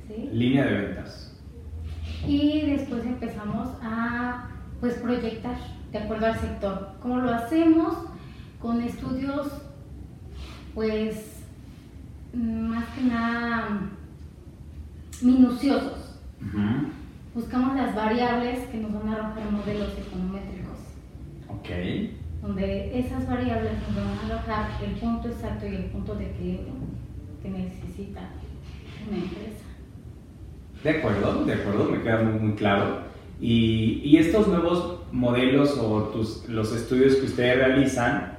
¿sí? 0.08 0.30
Línea 0.32 0.66
de 0.66 0.74
ventas. 0.78 1.36
Y 2.28 2.62
después 2.68 3.04
empezamos 3.04 3.70
a 3.82 4.48
pues 4.80 4.94
proyectar 4.96 5.56
de 5.92 5.98
acuerdo 5.98 6.28
al 6.28 6.40
sector. 6.40 6.92
¿Cómo 7.02 7.18
lo 7.18 7.34
hacemos? 7.34 7.96
Con 8.64 8.82
estudios 8.82 9.48
pues 10.74 11.44
más 12.34 12.86
que 12.96 13.02
nada 13.04 13.82
minuciosos. 15.22 16.18
Ujú. 16.42 16.88
Buscamos 17.36 17.76
las 17.76 17.94
variables 17.94 18.60
que 18.70 18.78
nos 18.78 18.94
van 18.94 19.10
a 19.10 19.14
arrojar 19.16 19.52
modelos 19.52 19.92
econométricos, 19.98 20.78
Ok. 21.50 21.70
donde 22.42 22.98
esas 23.00 23.28
variables 23.28 23.74
nos 23.88 23.96
van 23.98 24.08
a 24.32 24.36
arrojar 24.36 24.70
el 24.82 24.92
punto 24.94 25.28
exacto 25.28 25.68
y 25.68 25.76
el 25.76 25.86
punto 25.86 26.16
de 26.16 26.28
equilibrio 26.32 26.74
que 27.42 27.50
necesita 27.50 28.22
una 29.10 29.18
empresa. 29.18 29.66
De 30.86 30.90
acuerdo, 30.90 31.44
de 31.44 31.54
acuerdo, 31.54 31.92
me 31.92 32.02
queda 32.02 32.22
muy, 32.24 32.40
muy 32.40 32.54
claro. 32.56 33.02
Y, 33.42 34.00
y 34.06 34.18
estos 34.18 34.48
nuevos 34.48 35.00
modelos 35.12 35.78
o 35.78 36.04
tus, 36.14 36.48
los 36.48 36.74
estudios 36.74 37.16
que 37.16 37.26
ustedes 37.26 37.58
realizan 37.58 38.33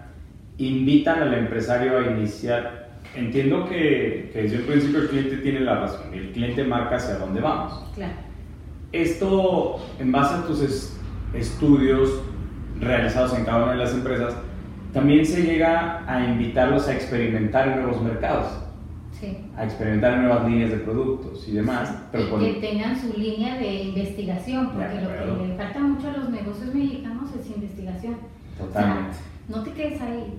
invitan 0.58 1.22
al 1.22 1.34
empresario 1.34 1.98
a 1.98 2.02
iniciar. 2.12 2.84
Entiendo 3.14 3.68
que, 3.68 4.30
que 4.32 4.42
desde 4.42 4.56
el 4.56 4.62
principio 4.62 5.00
el 5.02 5.08
cliente 5.08 5.36
tiene 5.38 5.60
la 5.60 5.80
razón 5.80 6.12
y 6.12 6.18
el 6.18 6.32
cliente 6.32 6.64
marca 6.64 6.96
hacia 6.96 7.16
dónde 7.18 7.40
vamos. 7.40 7.90
Claro. 7.94 8.12
Esto, 8.92 9.76
en 9.98 10.12
base 10.12 10.34
a 10.34 10.46
tus 10.46 10.60
es- 10.62 11.00
estudios 11.34 12.22
realizados 12.80 13.36
en 13.38 13.44
cada 13.44 13.64
una 13.64 13.72
de 13.72 13.78
las 13.78 13.92
empresas, 13.92 14.34
también 14.92 15.24
se 15.26 15.42
llega 15.42 16.04
a 16.06 16.24
invitarlos 16.24 16.86
a 16.88 16.94
experimentar 16.94 17.68
en 17.68 17.82
nuevos 17.82 18.02
mercados. 18.02 18.46
Sí. 19.20 19.38
a 19.56 19.64
experimentar 19.64 20.18
nuevas 20.18 20.44
líneas 20.46 20.70
de 20.72 20.78
productos 20.78 21.46
y 21.48 21.52
demás. 21.52 21.94
pero 22.12 22.42
y 22.42 22.54
que 22.54 22.60
tengan 22.60 23.00
su 23.00 23.16
línea 23.16 23.56
de 23.56 23.84
investigación, 23.84 24.70
porque 24.72 25.00
lo 25.00 25.38
que 25.38 25.46
le 25.46 25.54
falta 25.56 25.78
mucho 25.78 26.08
a 26.10 26.12
los 26.18 26.28
negocios 26.30 26.74
mexicanos 26.74 27.30
es 27.40 27.46
investigación. 27.56 28.16
Totalmente. 28.58 29.16
No 29.48 29.62
te 29.62 29.72
quedes 29.72 30.00
ahí. 30.00 30.34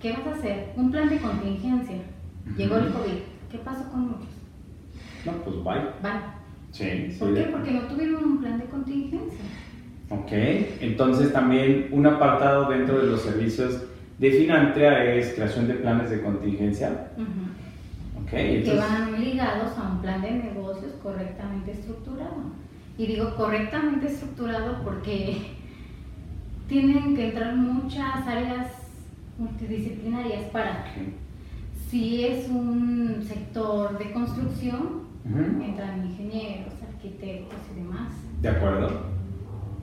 ¿Qué 0.00 0.12
vas 0.12 0.26
a 0.26 0.34
hacer? 0.34 0.72
Un 0.76 0.90
plan 0.90 1.08
de 1.08 1.18
contingencia. 1.18 1.96
Llegó 2.56 2.76
el 2.76 2.92
COVID. 2.92 3.18
¿Qué 3.50 3.58
pasó 3.58 3.84
con 3.90 4.08
muchos? 4.08 4.28
No, 5.26 5.32
pues 5.44 5.56
bye. 5.56 5.90
Bye. 6.02 6.40
Sí, 6.72 7.16
¿Por 7.18 7.34
qué? 7.34 7.42
Porque 7.42 7.70
no 7.72 7.80
tuvieron 7.82 8.24
un 8.24 8.38
plan 8.38 8.58
de 8.58 8.64
contingencia. 8.66 9.44
Ok, 10.08 10.32
entonces 10.80 11.32
también 11.32 11.88
un 11.92 12.06
apartado 12.06 12.68
dentro 12.68 12.98
de 12.98 13.06
los 13.06 13.22
servicios 13.22 13.82
de 14.18 14.30
Finantria 14.32 15.04
es 15.14 15.34
creación 15.34 15.68
de 15.68 15.74
planes 15.74 16.10
de 16.10 16.20
contingencia. 16.20 17.10
okay, 18.24 18.62
que 18.62 18.76
van 18.76 19.20
ligados 19.20 19.76
a 19.78 19.92
un 19.92 20.00
plan 20.00 20.22
de 20.22 20.30
negocios 20.32 20.92
correctamente 21.02 21.72
estructurado. 21.72 22.42
Y 22.98 23.06
digo 23.06 23.34
correctamente 23.36 24.08
estructurado 24.08 24.82
porque 24.84 25.59
tienen 26.70 27.14
que 27.14 27.28
entrar 27.28 27.54
muchas 27.56 28.26
áreas 28.26 28.68
multidisciplinarias 29.38 30.44
para... 30.44 30.86
Si 31.90 32.24
es 32.24 32.48
un 32.48 33.24
sector 33.26 33.98
de 33.98 34.12
construcción, 34.12 35.00
entran 35.60 36.06
ingenieros, 36.06 36.72
arquitectos 36.88 37.58
y 37.72 37.80
demás. 37.80 38.12
De 38.40 38.48
acuerdo 38.48 39.10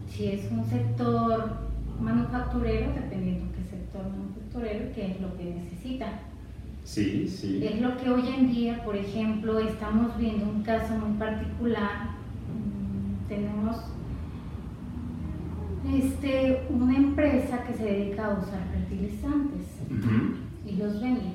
si 0.10 0.27
es 0.27 0.51
un 0.51 0.65
sector 0.65 1.58
manufacturero, 2.00 2.91
dependiendo 2.94 3.46
qué 3.56 3.63
sector 3.70 4.03
manufacturero, 4.10 4.86
qué 4.96 5.12
es 5.12 5.22
lo 5.22 5.36
que 5.38 5.44
necesita. 5.44 6.08
Sí, 6.84 7.27
sí. 7.27 7.60
Es 7.63 7.82
lo 7.82 7.98
que 7.98 8.10
hoy 8.10 8.27
en 8.29 8.51
día, 8.51 8.84
por 8.84 8.96
ejemplo, 8.96 9.60
estamos 9.60 10.17
viendo 10.17 10.46
un 10.46 10.63
caso 10.63 10.94
muy 10.96 11.17
particular. 11.17 12.12
Mm, 12.48 13.27
tenemos 13.27 13.75
este, 15.94 16.67
una 16.70 16.96
empresa 16.96 17.63
que 17.63 17.74
se 17.74 17.84
dedica 17.84 18.25
a 18.25 18.39
usar 18.39 18.67
fertilizantes 18.72 19.67
y 20.65 20.75
los 20.75 21.01
vende. 21.01 21.34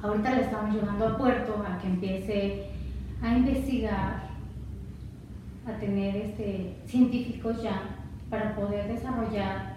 Ahorita 0.00 0.34
le 0.34 0.42
estamos 0.42 0.74
llevando 0.74 1.08
a 1.08 1.18
puerto 1.18 1.64
a 1.66 1.78
que 1.78 1.88
empiece 1.88 2.66
a 3.20 3.36
investigar 3.36 4.28
a 5.66 5.72
tener 5.78 6.16
este, 6.16 6.76
científicos 6.86 7.62
ya 7.62 7.96
para 8.30 8.54
poder 8.54 8.88
desarrollar 8.88 9.76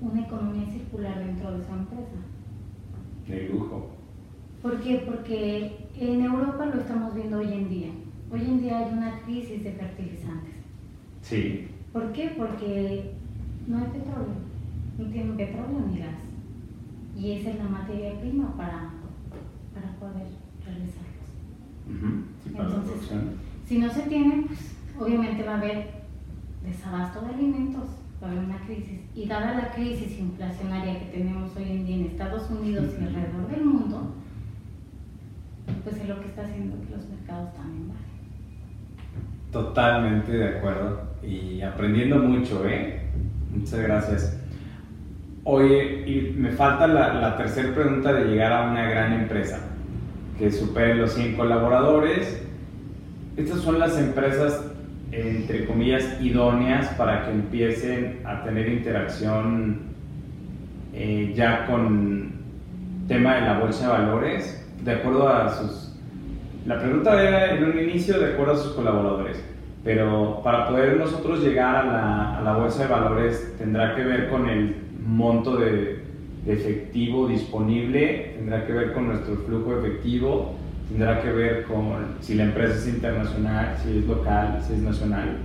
una 0.00 0.20
economía 0.20 0.66
circular 0.70 1.18
dentro 1.18 1.52
de 1.52 1.62
esa 1.62 1.72
empresa. 1.72 2.16
De 3.26 3.48
lujo. 3.48 3.90
¿Por 4.62 4.80
qué? 4.80 5.02
Porque 5.06 5.88
en 5.98 6.24
Europa 6.24 6.66
lo 6.66 6.80
estamos 6.80 7.14
viendo 7.14 7.38
hoy 7.38 7.52
en 7.52 7.68
día. 7.68 7.90
Hoy 8.30 8.40
en 8.40 8.60
día 8.60 8.78
hay 8.78 8.92
una 8.92 9.20
crisis 9.22 9.64
de 9.64 9.72
fertilizantes. 9.72 10.54
Sí. 11.22 11.68
¿Por 11.94 12.10
qué? 12.12 12.34
Porque 12.36 13.12
no 13.68 13.78
hay 13.78 13.84
petróleo, 13.84 14.34
no 14.98 15.04
tienen 15.06 15.36
petróleo 15.36 15.86
ni 15.88 16.00
gas. 16.00 16.18
Y 17.16 17.30
esa 17.30 17.50
es 17.50 17.58
la 17.58 17.68
materia 17.68 18.18
prima 18.18 18.52
para, 18.56 18.90
para 19.72 19.92
poder 20.00 20.26
realizarlos. 20.64 21.14
Entonces, 22.44 23.10
si 23.64 23.78
no 23.78 23.88
se 23.88 24.02
tiene, 24.02 24.42
pues 24.48 24.74
obviamente 24.98 25.44
va 25.44 25.54
a 25.54 25.58
haber 25.58 25.90
desabasto 26.64 27.20
de 27.20 27.34
alimentos, 27.34 27.84
va 28.20 28.26
a 28.26 28.30
haber 28.32 28.44
una 28.44 28.58
crisis. 28.66 28.98
Y 29.14 29.28
dada 29.28 29.54
la 29.54 29.72
crisis 29.72 30.18
inflacionaria 30.18 30.98
que 30.98 31.16
tenemos 31.16 31.56
hoy 31.56 31.70
en 31.70 31.86
día 31.86 31.96
en 31.96 32.06
Estados 32.06 32.50
Unidos 32.50 32.92
y 33.00 33.04
alrededor 33.04 33.48
del 33.48 33.64
mundo, 33.64 34.14
pues 35.84 35.96
es 35.96 36.08
lo 36.08 36.20
que 36.20 36.26
está 36.26 36.42
haciendo 36.42 36.76
que 36.84 36.96
los 36.96 37.08
mercados 37.08 37.54
también 37.54 37.88
bajen. 37.88 38.13
Totalmente 39.54 40.32
de 40.32 40.58
acuerdo 40.58 41.00
y 41.22 41.62
aprendiendo 41.62 42.18
mucho, 42.18 42.66
¿eh? 42.66 43.00
Muchas 43.50 43.80
gracias. 43.80 44.40
Oye, 45.44 46.34
me 46.36 46.50
falta 46.50 46.86
la, 46.86 47.14
la 47.14 47.36
tercera 47.38 47.74
pregunta 47.74 48.12
de 48.12 48.26
llegar 48.26 48.52
a 48.52 48.70
una 48.70 48.86
gran 48.90 49.14
empresa 49.14 49.60
que 50.38 50.50
supere 50.52 50.96
los 50.96 51.14
100 51.14 51.36
colaboradores. 51.36 52.42
Estas 53.36 53.60
son 53.60 53.78
las 53.78 53.96
empresas 53.96 54.60
entre 55.12 55.66
comillas, 55.66 56.20
idóneas 56.20 56.88
para 56.94 57.24
que 57.24 57.30
empiecen 57.30 58.20
a 58.24 58.42
tener 58.42 58.68
interacción 58.68 59.80
eh, 60.92 61.32
ya 61.36 61.66
con 61.66 62.32
tema 63.06 63.36
de 63.36 63.40
la 63.42 63.58
bolsa 63.58 63.86
de 63.86 63.92
valores, 64.04 64.66
de 64.82 64.92
acuerdo 64.92 65.28
a 65.28 65.50
sus... 65.50 65.92
La 66.66 66.80
pregunta 66.80 67.22
era 67.22 67.54
en 67.54 67.64
un 67.64 67.78
inicio 67.78 68.18
de 68.18 68.32
acuerdo 68.32 68.54
a 68.54 68.56
sus 68.56 68.72
colaboradores, 68.72 69.42
pero 69.84 70.40
para 70.42 70.68
poder 70.68 70.96
nosotros 70.96 71.42
llegar 71.42 71.76
a 71.76 71.84
la, 71.84 72.38
a 72.38 72.42
la 72.42 72.56
bolsa 72.56 72.84
de 72.84 72.88
valores 72.88 73.54
tendrá 73.58 73.94
que 73.94 74.02
ver 74.02 74.30
con 74.30 74.48
el 74.48 74.76
monto 75.06 75.56
de, 75.56 76.02
de 76.46 76.52
efectivo 76.52 77.28
disponible, 77.28 78.32
tendrá 78.36 78.66
que 78.66 78.72
ver 78.72 78.94
con 78.94 79.08
nuestro 79.08 79.36
flujo 79.36 79.78
efectivo, 79.78 80.54
tendrá 80.88 81.22
que 81.22 81.30
ver 81.30 81.64
con 81.64 82.16
si 82.20 82.34
la 82.34 82.44
empresa 82.44 82.76
es 82.76 82.88
internacional, 82.88 83.76
si 83.82 83.98
es 83.98 84.06
local, 84.06 84.62
si 84.66 84.72
es 84.72 84.78
nacional. 84.80 85.38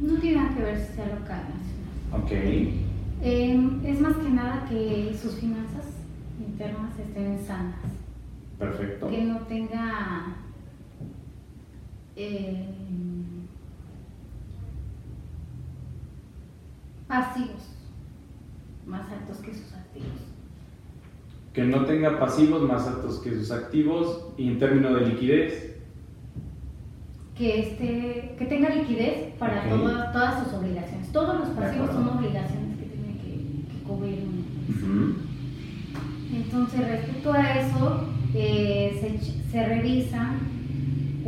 No 0.00 0.18
tiene 0.18 0.36
nada 0.38 0.56
que 0.56 0.62
ver 0.62 0.78
si 0.78 0.94
sea 0.94 1.06
local 1.06 1.42
nacional. 1.42 2.22
Ok. 2.22 2.32
Em, 3.20 3.84
es 3.84 4.00
más 4.00 4.16
que 4.16 4.30
nada 4.30 4.64
que 4.68 5.14
sus 5.20 5.34
finanzas 5.34 5.86
internas 6.38 6.98
estén 6.98 7.38
sanas. 7.44 7.74
Perfecto. 8.58 9.08
Que 9.08 9.24
no 9.24 9.40
tenga 9.40 10.36
em, 12.18 13.46
pasivos 17.06 17.68
más 18.86 19.10
altos 19.10 19.36
que 19.38 19.54
sus 19.54 19.72
activos. 19.72 20.18
Que 21.52 21.64
no 21.64 21.84
tenga 21.84 22.18
pasivos 22.18 22.62
más 22.62 22.86
altos 22.86 23.20
que 23.20 23.34
sus 23.34 23.50
activos 23.50 24.26
y 24.36 24.48
en 24.48 24.58
términos 24.58 24.94
de 24.94 25.06
liquidez. 25.06 25.76
Que, 27.36 27.60
este, 27.60 28.34
que 28.36 28.46
tenga 28.46 28.68
liquidez 28.70 29.34
para 29.38 29.68
todas, 29.68 30.12
todas 30.12 30.44
sus 30.44 30.54
obligaciones. 30.54 31.12
Todos 31.12 31.38
los 31.38 31.48
pasivos 31.50 31.90
son 31.90 32.08
obligaciones 32.08 32.76
que 32.78 32.86
tiene 32.86 33.20
que, 33.20 33.84
cubrir 33.86 34.24
Entonces, 36.34 36.80
respecto 36.80 37.32
a 37.32 37.60
eso, 37.60 38.08
eh, 38.34 38.98
se, 39.00 39.50
se 39.50 39.66
revisa 39.66 40.34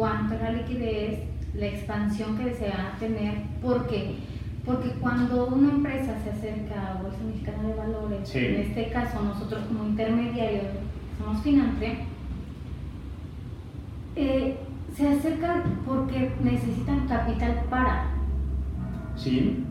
cuánto 0.01 0.35
es 0.35 0.41
la 0.41 0.53
liquidez, 0.53 1.21
la 1.55 1.67
expansión 1.67 2.39
que 2.39 2.45
desea 2.47 2.97
tener, 2.99 3.35
porque 3.61 4.15
porque 4.65 4.91
cuando 5.01 5.47
una 5.47 5.73
empresa 5.73 6.17
se 6.23 6.31
acerca 6.31 6.93
a 6.93 7.03
Bolsa 7.03 7.19
Mexicana 7.27 7.69
de 7.69 7.75
Valores, 7.75 8.35
en 8.35 8.61
este 8.61 8.89
caso 8.91 9.23
nosotros 9.23 9.65
como 9.67 9.85
intermediarios 9.85 10.65
somos 11.19 11.43
Finantria, 11.43 11.97
eh, 14.17 14.57
se 14.97 15.09
acercan 15.09 15.81
porque 15.87 16.33
necesitan 16.43 17.07
capital 17.07 17.63
para. 17.69 18.07
Sí. 19.17 19.65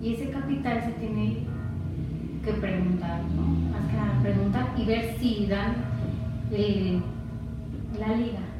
Y 0.00 0.14
ese 0.14 0.30
capital 0.30 0.84
se 0.84 0.92
tiene 0.92 1.38
que 2.44 2.52
preguntar, 2.52 3.22
¿no? 3.34 3.70
Más 3.72 3.90
que 3.90 3.96
nada 3.96 4.20
preguntar 4.22 4.68
y 4.76 4.84
ver 4.84 5.16
si 5.18 5.46
dan 5.46 5.74
eh, 6.52 7.00
la 7.98 8.14
liga. 8.14 8.57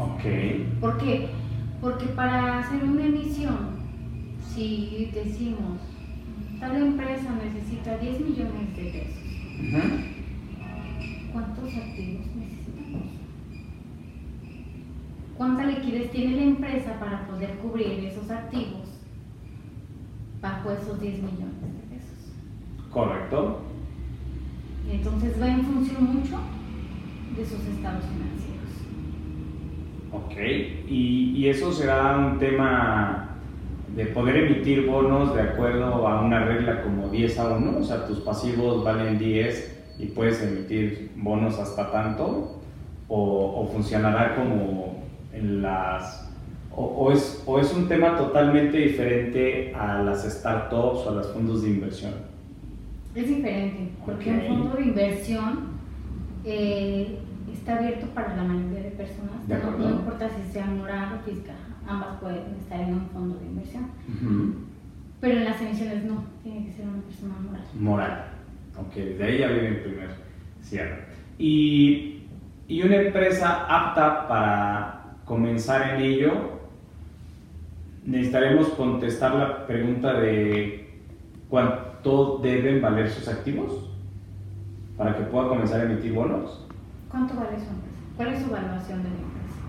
Ok. 0.00 0.80
¿Por 0.80 0.98
qué? 0.98 1.28
Porque 1.80 2.06
para 2.06 2.58
hacer 2.60 2.82
una 2.84 3.06
emisión 3.06 3.80
si 4.54 5.10
decimos, 5.14 5.80
tal 6.58 6.76
empresa 6.76 7.30
necesita 7.42 7.96
10 7.98 8.20
millones 8.20 8.76
de 8.76 8.82
pesos, 8.82 9.22
¿cuántos 11.32 11.76
activos 11.76 12.26
necesitamos? 12.34 13.06
¿Cuánta 15.36 15.64
liquidez 15.64 16.10
tiene 16.10 16.36
la 16.36 16.42
empresa 16.42 16.98
para 16.98 17.26
poder 17.26 17.58
cubrir 17.58 18.04
esos 18.04 18.30
activos 18.30 18.88
bajo 20.42 20.72
esos 20.72 21.00
10 21.00 21.22
millones 21.22 21.62
de 21.62 21.96
pesos? 21.96 22.32
Correcto. 22.90 23.62
entonces 24.90 25.40
va 25.40 25.48
en 25.48 25.62
función 25.62 26.04
mucho 26.04 26.38
de 27.36 27.46
sus 27.46 27.64
estados 27.66 28.04
financieros. 28.04 28.49
Ok, 30.12 30.34
y, 30.88 31.34
y 31.36 31.48
eso 31.48 31.72
será 31.72 32.16
un 32.18 32.38
tema 32.38 33.30
de 33.94 34.06
poder 34.06 34.36
emitir 34.36 34.86
bonos 34.86 35.34
de 35.34 35.42
acuerdo 35.42 36.06
a 36.06 36.22
una 36.22 36.44
regla 36.44 36.82
como 36.82 37.08
10 37.08 37.38
a 37.38 37.56
1, 37.56 37.78
o 37.78 37.84
sea, 37.84 38.06
tus 38.06 38.20
pasivos 38.20 38.84
valen 38.84 39.18
10 39.18 39.96
y 39.98 40.06
puedes 40.06 40.42
emitir 40.42 41.10
bonos 41.16 41.58
hasta 41.58 41.90
tanto, 41.90 42.60
o, 43.08 43.68
funcionará 43.72 44.36
como 44.36 45.02
en 45.32 45.62
las... 45.62 46.28
O, 46.74 47.10
es, 47.12 47.42
o 47.46 47.58
es 47.58 47.74
un 47.74 47.88
tema 47.88 48.16
totalmente 48.16 48.78
diferente 48.78 49.74
a 49.74 50.02
las 50.02 50.22
startups 50.22 51.00
o 51.06 51.10
a 51.10 51.14
los 51.16 51.26
fondos 51.32 51.62
de 51.62 51.70
inversión. 51.70 52.12
Es 53.14 53.28
diferente, 53.28 53.88
porque 54.06 54.30
un 54.30 54.46
fondo 54.46 54.76
de 54.76 54.82
inversión 54.84 55.58
eh, 56.44 57.18
está 57.52 57.78
abierto 57.78 58.06
para 58.14 58.36
la 58.36 58.44
mayoría 58.44 58.84
de 58.84 58.90
personas. 58.90 59.46
no, 59.46 59.90
importa 59.90 60.28
si 60.28 60.52
sea 60.52 60.66
moral 60.66 61.18
o 61.18 61.28
física, 61.28 61.52
ambas 61.86 62.20
pueden 62.20 62.54
estar 62.60 62.80
en 62.80 62.94
un 62.94 63.08
fondo 63.08 63.38
de 63.38 63.46
inversión. 63.46 63.86
Pero 65.20 65.38
en 65.38 65.44
las 65.44 65.60
emisiones 65.60 66.04
no, 66.04 66.24
tiene 66.42 66.66
que 66.66 66.72
ser 66.72 66.86
una 66.86 67.02
persona 67.02 67.34
moral. 67.40 67.62
Moral. 67.78 68.24
Ok, 68.78 68.94
de 68.94 69.24
ahí 69.24 69.38
ya 69.38 69.48
viene 69.48 69.68
el 69.68 69.80
primer 69.80 70.10
cierre. 70.62 71.04
Y, 71.38 72.22
y 72.68 72.82
una 72.82 72.96
empresa 72.96 73.66
apta 73.68 74.28
para 74.28 75.16
comenzar 75.24 75.94
en 75.94 76.02
ello, 76.02 76.60
necesitaremos 78.04 78.68
contestar 78.70 79.34
la 79.34 79.66
pregunta 79.66 80.14
de 80.14 80.90
cuánto 81.48 82.38
deben 82.42 82.80
valer 82.80 83.10
sus 83.10 83.28
activos 83.28 83.90
para 84.96 85.16
que 85.16 85.24
pueda 85.24 85.48
comenzar 85.48 85.80
a 85.80 85.84
emitir 85.84 86.12
bonos. 86.12 86.66
¿Cuánto 87.10 87.34
vale 87.34 87.58
su 87.58 87.66
empresa? 87.66 87.98
¿Cuál 88.16 88.28
es 88.28 88.42
su 88.42 88.50
evaluación 88.50 89.02
de 89.02 89.08
la 89.08 89.16
empresa? 89.16 89.60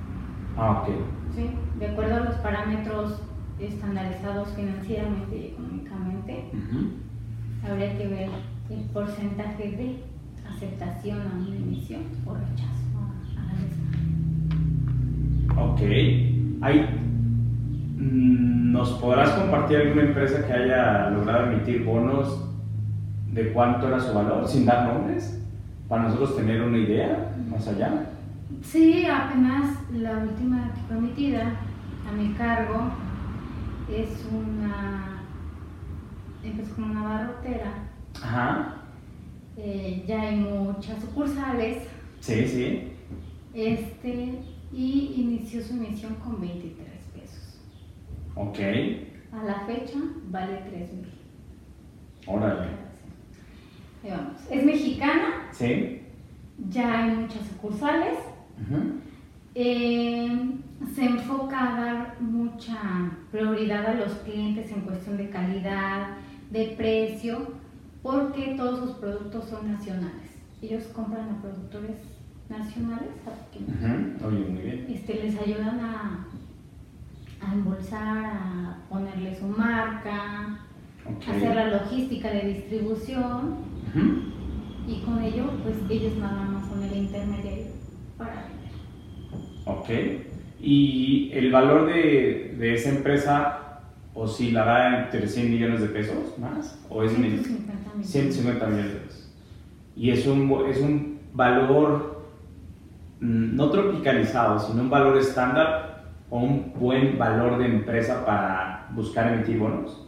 Ah, 0.58 0.82
ok. 0.82 0.89
Sí, 1.36 1.49
de 1.80 1.88
acuerdo 1.88 2.15
a 2.17 2.19
los 2.19 2.36
parámetros 2.36 3.21
estandarizados 3.60 4.49
financieramente 4.49 5.36
y 5.38 5.45
económicamente, 5.54 6.45
habría 7.67 7.97
que 7.97 8.08
ver 8.08 8.30
el 8.69 8.80
porcentaje 8.93 9.71
de 9.71 10.04
aceptación 10.47 11.19
a 11.21 11.36
una 11.36 11.56
emisión 11.56 12.01
o 12.25 12.34
rechazo 12.34 12.97
a 13.38 13.43
la 13.43 13.54
misma. 13.54 13.88
Ok. 15.63 15.82
¿Hay, 16.62 16.80
mm, 17.97 18.71
¿Nos 18.71 18.91
podrás 18.93 19.32
compartir 19.32 19.77
alguna 19.77 20.04
empresa 20.04 20.45
que 20.45 20.54
haya 20.54 21.10
logrado 21.10 21.51
emitir 21.51 21.84
bonos 21.86 22.47
de 23.32 23.51
cuánto 23.54 23.88
era 23.88 23.99
su 23.99 24.13
valor, 24.13 24.47
sin 24.47 24.65
dar 24.65 24.93
nombres? 24.93 25.40
Para 25.91 26.04
nosotros 26.04 26.38
tener 26.38 26.62
una 26.62 26.77
idea 26.77 27.36
más 27.49 27.67
allá. 27.67 28.06
Sí, 28.63 29.06
apenas 29.06 29.75
la 29.91 30.19
última 30.19 30.71
que 30.73 30.80
fue 30.88 30.97
emitida 30.97 31.51
a 32.08 32.13
mi 32.13 32.32
cargo 32.36 32.93
es 33.93 34.25
una. 34.32 35.21
Empezó 36.41 36.75
como 36.75 36.93
una 36.93 37.04
barrotera. 37.04 37.73
Ajá. 38.23 38.75
Eh, 39.58 40.06
ya 40.08 40.21
hay 40.21 40.38
muchas 40.38 41.01
sucursales. 41.01 41.84
Sí, 42.21 42.47
sí. 42.47 42.93
Este, 43.54 44.39
y 44.71 45.13
inició 45.17 45.62
su 45.62 45.73
emisión 45.73 46.15
con 46.23 46.39
23 46.39 46.88
pesos. 47.13 47.60
Ok. 48.36 48.60
A 49.34 49.43
la 49.43 49.65
fecha 49.65 49.99
vale 50.30 50.63
3 50.69 50.93
mil. 50.93 51.12
Órale. 52.27 52.90
Vamos. 54.10 54.34
Es 54.50 54.66
mexicana. 54.66 55.48
Sí. 55.52 56.02
Ya 56.70 57.04
hay 57.04 57.16
muchas 57.16 57.46
sucursales. 57.48 58.18
Eh, 59.56 60.52
se 60.96 61.06
enfoca 61.06 61.76
a 61.76 61.82
dar 61.82 62.22
mucha 62.22 62.78
prioridad 63.32 63.86
a 63.86 63.94
los 63.96 64.14
clientes 64.20 64.72
en 64.72 64.82
cuestión 64.82 65.18
de 65.18 65.30
calidad, 65.30 66.18
de 66.50 66.74
precio, 66.78 67.54
porque 68.02 68.56
todos 68.58 68.80
sus 68.80 68.92
productos 68.98 69.46
son 69.50 69.72
nacionales. 69.72 70.32
Ellos 70.62 70.84
compran 70.94 71.30
a 71.30 71.42
productores 71.42 71.98
nacionales, 72.50 73.10
muy 74.22 74.62
bien. 74.62 74.86
Este, 74.90 75.14
les 75.16 75.40
ayudan 75.40 75.80
a, 75.80 76.28
a 77.42 77.54
embolsar, 77.54 78.26
a 78.26 78.78
ponerle 78.90 79.38
su 79.38 79.48
marca, 79.48 80.60
a 81.06 81.32
hacer 81.32 81.56
la 81.56 81.68
logística 81.68 82.30
de 82.30 82.54
distribución 82.54 83.56
y 84.88 85.01
con 85.01 85.21
ello 85.21 85.51
pues 85.63 85.75
ellos 85.89 86.15
nada 86.17 86.43
más 86.45 86.67
son 86.69 86.84
el 86.84 86.95
intermediario 86.95 87.67
para 88.17 88.47
vender. 88.47 88.71
Ok. 89.65 89.89
¿Y 90.60 91.32
el 91.34 91.51
valor 91.51 91.88
de, 91.88 92.56
de 92.58 92.73
esa 92.75 92.89
empresa 92.89 93.82
oscilará 94.13 95.04
entre 95.04 95.27
100 95.27 95.49
millones 95.49 95.82
de 95.82 95.88
pesos 95.88 96.38
más? 96.38 96.80
¿O 96.89 97.04
es 97.04 97.13
150 97.13 97.73
millones. 97.95 98.08
150 98.08 98.67
millones 98.67 98.93
de 98.93 98.99
pesos. 98.99 99.34
Y 99.95 100.12
es 100.12 100.25
un, 100.27 100.51
es 100.69 100.80
un 100.80 101.19
valor 101.34 102.25
mm, 103.19 103.56
no 103.56 103.69
tropicalizado, 103.69 104.60
sino 104.60 104.84
un 104.84 104.89
valor 104.89 105.17
estándar 105.17 106.06
o 106.30 106.39
un 106.39 106.73
buen 106.80 107.17
valor 107.17 107.58
de 107.58 107.65
empresa 107.65 108.25
para 108.25 108.89
buscar 108.93 109.34
emitir 109.34 109.60
bonos. 109.60 110.08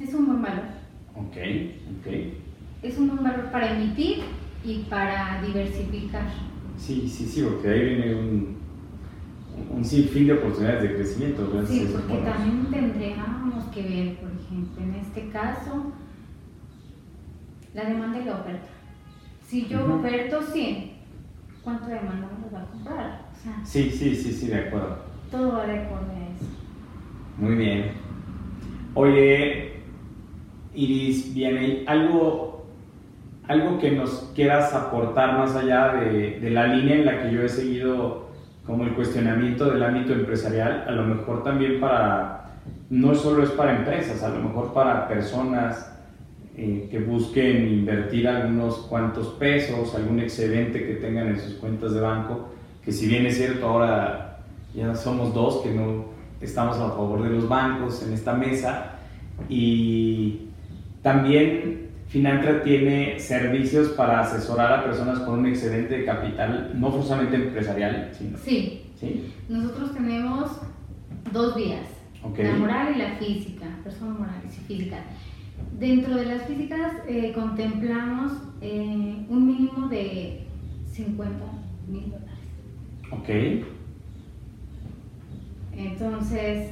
Es 0.00 0.12
un 0.14 0.26
buen 0.26 0.42
valor. 0.42 0.64
Ok, 1.14 1.36
ok. 2.00 2.39
Es 2.82 2.98
un 2.98 3.08
buen 3.08 3.22
valor 3.22 3.50
para 3.50 3.76
emitir 3.76 4.20
y 4.64 4.78
para 4.88 5.42
diversificar. 5.46 6.24
Sí, 6.78 7.08
sí, 7.08 7.26
sí, 7.26 7.42
porque 7.42 7.68
ahí 7.68 7.84
viene 7.84 8.14
un, 8.14 8.56
un 9.70 9.84
sinfín 9.84 10.26
de 10.28 10.32
oportunidades 10.34 10.82
de 10.82 10.94
crecimiento. 10.94 11.66
Sí, 11.66 11.88
porque 11.92 12.16
también 12.22 12.66
tendríamos 12.70 13.64
que 13.66 13.82
ver, 13.82 14.16
por 14.16 14.30
ejemplo, 14.30 14.82
en 14.82 14.94
este 14.94 15.28
caso, 15.28 15.92
la 17.74 17.84
demanda 17.84 18.18
y 18.18 18.24
la 18.24 18.36
oferta. 18.36 18.68
Si 19.46 19.66
yo 19.66 19.96
oferto 19.96 20.42
100, 20.42 20.90
¿cuánto 21.62 21.86
demanda 21.86 22.28
me 22.42 22.56
va 22.56 22.62
a 22.62 22.66
comprar? 22.66 23.30
sí, 23.64 23.90
sí, 23.90 24.14
sí, 24.14 24.32
sí, 24.32 24.46
de 24.46 24.56
acuerdo. 24.56 24.98
Todo 25.30 25.52
va 25.52 25.66
de 25.66 25.80
acuerdo 25.80 26.10
a 26.12 26.34
eso. 26.34 26.46
Muy 27.36 27.54
bien. 27.56 27.92
Oye, 28.94 29.80
Iris, 30.74 31.32
viene 31.34 31.84
algo, 31.86 32.49
algo 33.50 33.80
que 33.80 33.90
nos 33.90 34.30
quieras 34.32 34.72
aportar 34.74 35.36
más 35.36 35.56
allá 35.56 35.94
de, 35.94 36.38
de 36.38 36.50
la 36.50 36.68
línea 36.68 36.94
en 36.94 37.04
la 37.04 37.20
que 37.20 37.32
yo 37.32 37.42
he 37.42 37.48
seguido 37.48 38.28
como 38.64 38.84
el 38.84 38.94
cuestionamiento 38.94 39.68
del 39.68 39.82
ámbito 39.82 40.12
empresarial, 40.12 40.84
a 40.86 40.92
lo 40.92 41.02
mejor 41.02 41.42
también 41.42 41.80
para, 41.80 42.52
no 42.90 43.12
solo 43.12 43.42
es 43.42 43.50
para 43.50 43.76
empresas, 43.76 44.22
a 44.22 44.28
lo 44.28 44.40
mejor 44.40 44.72
para 44.72 45.08
personas 45.08 45.92
eh, 46.56 46.86
que 46.92 47.00
busquen 47.00 47.66
invertir 47.66 48.28
algunos 48.28 48.76
cuantos 48.88 49.30
pesos, 49.30 49.96
algún 49.96 50.20
excedente 50.20 50.86
que 50.86 50.94
tengan 50.94 51.26
en 51.26 51.40
sus 51.40 51.54
cuentas 51.54 51.92
de 51.92 52.00
banco, 52.00 52.50
que 52.84 52.92
si 52.92 53.08
bien 53.08 53.26
es 53.26 53.36
cierto 53.36 53.66
ahora 53.66 54.38
ya 54.72 54.94
somos 54.94 55.34
dos 55.34 55.62
que 55.62 55.72
no 55.72 56.04
estamos 56.40 56.76
a 56.76 56.90
favor 56.90 57.24
de 57.24 57.30
los 57.30 57.48
bancos 57.48 58.06
en 58.06 58.12
esta 58.12 58.32
mesa 58.32 58.92
y 59.48 60.42
también 61.02 61.89
Finantra 62.10 62.64
tiene 62.64 63.20
servicios 63.20 63.90
para 63.90 64.18
asesorar 64.18 64.72
a 64.72 64.84
personas 64.84 65.20
con 65.20 65.38
un 65.38 65.46
excedente 65.46 65.98
de 65.98 66.04
capital, 66.04 66.72
no 66.74 66.90
forzosamente 66.90 67.36
empresarial. 67.36 68.10
Sino, 68.18 68.36
sí. 68.36 68.82
sí. 68.98 69.32
Nosotros 69.48 69.94
tenemos 69.94 70.50
dos 71.32 71.54
vías, 71.54 71.86
la 72.36 72.52
moral 72.56 72.94
y 72.96 72.98
la 72.98 73.12
física, 73.12 73.66
personas 73.84 74.18
morales 74.18 74.58
y 74.58 74.60
físicas. 74.62 74.98
Dentro 75.78 76.16
de 76.16 76.26
las 76.26 76.42
físicas 76.48 76.94
eh, 77.06 77.30
contemplamos 77.32 78.32
eh, 78.60 79.24
un 79.28 79.46
mínimo 79.46 79.86
de 79.86 80.46
50 80.92 81.32
mil 81.86 82.10
dólares. 82.10 82.28
Ok. 83.12 83.28
Entonces, 85.76 86.70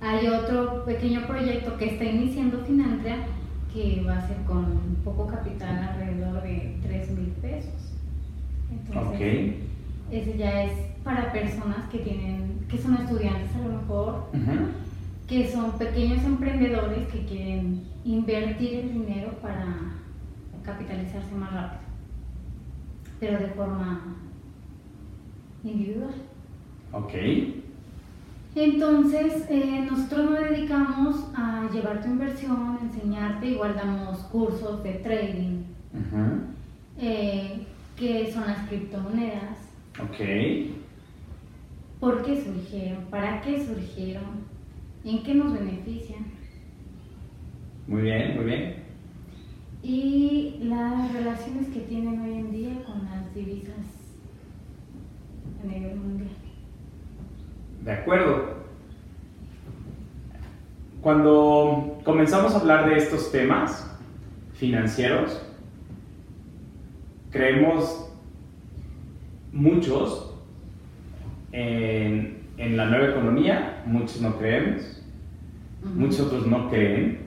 hay 0.00 0.26
otro 0.26 0.86
pequeño 0.86 1.26
proyecto 1.26 1.76
que 1.76 1.90
está 1.90 2.04
iniciando 2.04 2.64
Finantra 2.64 3.26
que 3.74 4.04
va 4.06 4.18
a 4.18 4.28
ser 4.28 4.36
con 4.44 4.64
poco 5.04 5.26
capital 5.26 5.76
alrededor 5.76 6.42
de 6.42 6.78
3 6.80 7.10
mil 7.10 7.30
pesos. 7.42 7.92
Entonces, 8.70 9.54
ese 10.12 10.38
ya 10.38 10.62
es 10.62 10.72
para 11.02 11.32
personas 11.32 11.88
que 11.90 11.98
tienen, 11.98 12.64
que 12.68 12.78
son 12.78 12.94
estudiantes 12.94 13.52
a 13.56 13.66
lo 13.66 13.78
mejor, 13.80 14.26
que 15.26 15.50
son 15.50 15.72
pequeños 15.72 16.22
emprendedores 16.24 17.08
que 17.08 17.24
quieren 17.24 17.82
invertir 18.04 18.76
el 18.76 18.92
dinero 18.92 19.32
para 19.42 19.96
capitalizarse 20.62 21.34
más 21.34 21.52
rápido, 21.52 21.80
pero 23.18 23.38
de 23.40 23.48
forma 23.48 24.16
individual. 25.64 26.14
Ok. 26.92 27.12
Entonces, 28.54 29.46
eh, 29.50 29.86
nosotros 29.90 30.30
nos 30.30 30.40
dedicamos 30.40 31.26
a 31.34 31.68
llevar 31.72 32.02
tu 32.02 32.08
inversión, 32.08 32.78
enseñarte, 32.82 33.48
igual 33.48 33.74
damos 33.74 34.18
cursos 34.24 34.82
de 34.84 34.92
trading, 34.94 35.64
eh, 36.98 37.66
que 37.96 38.32
son 38.32 38.46
las 38.46 38.68
criptomonedas. 38.68 39.58
Ok. 40.00 40.74
¿Por 41.98 42.22
qué 42.22 42.44
surgieron? 42.44 43.04
¿Para 43.06 43.40
qué 43.40 43.64
surgieron? 43.64 44.44
¿En 45.04 45.22
qué 45.24 45.34
nos 45.34 45.52
benefician? 45.52 46.24
Muy 47.88 48.02
bien, 48.02 48.36
muy 48.36 48.44
bien. 48.44 48.74
Y 49.82 50.60
las 50.62 51.12
relaciones 51.12 51.68
que 51.68 51.80
tienen 51.80 52.20
hoy 52.20 52.34
en 52.38 52.52
día 52.52 52.84
con 52.84 53.04
las 53.04 53.34
divisas 53.34 54.14
a 55.62 55.66
nivel 55.66 55.96
mundial. 55.96 56.43
De 57.84 57.92
acuerdo. 57.92 58.54
Cuando 61.02 62.00
comenzamos 62.02 62.54
a 62.54 62.60
hablar 62.60 62.88
de 62.88 62.96
estos 62.96 63.30
temas, 63.30 63.94
financieros, 64.54 65.42
creemos 67.30 68.10
muchos 69.52 70.34
en, 71.52 72.44
en 72.56 72.76
la 72.78 72.86
nueva 72.86 73.10
economía, 73.10 73.82
muchos 73.84 74.22
no 74.22 74.38
creemos, 74.38 75.02
muchos 75.94 76.20
otros 76.20 76.46
no 76.46 76.70
creen. 76.70 77.18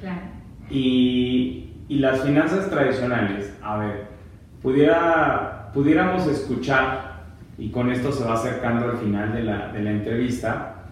Claro. 0.00 0.22
Y, 0.70 1.74
y, 1.88 1.98
las 1.98 2.22
finanzas 2.22 2.70
tradicionales, 2.70 3.54
a 3.62 3.76
ver, 3.76 4.06
pudiera, 4.62 5.70
pudiéramos 5.74 6.26
escuchar, 6.26 7.09
y 7.60 7.68
con 7.68 7.92
esto 7.92 8.10
se 8.10 8.24
va 8.24 8.34
acercando 8.34 8.86
al 8.86 8.96
final 8.96 9.34
de 9.34 9.42
la, 9.42 9.68
de 9.68 9.82
la 9.82 9.90
entrevista, 9.90 10.86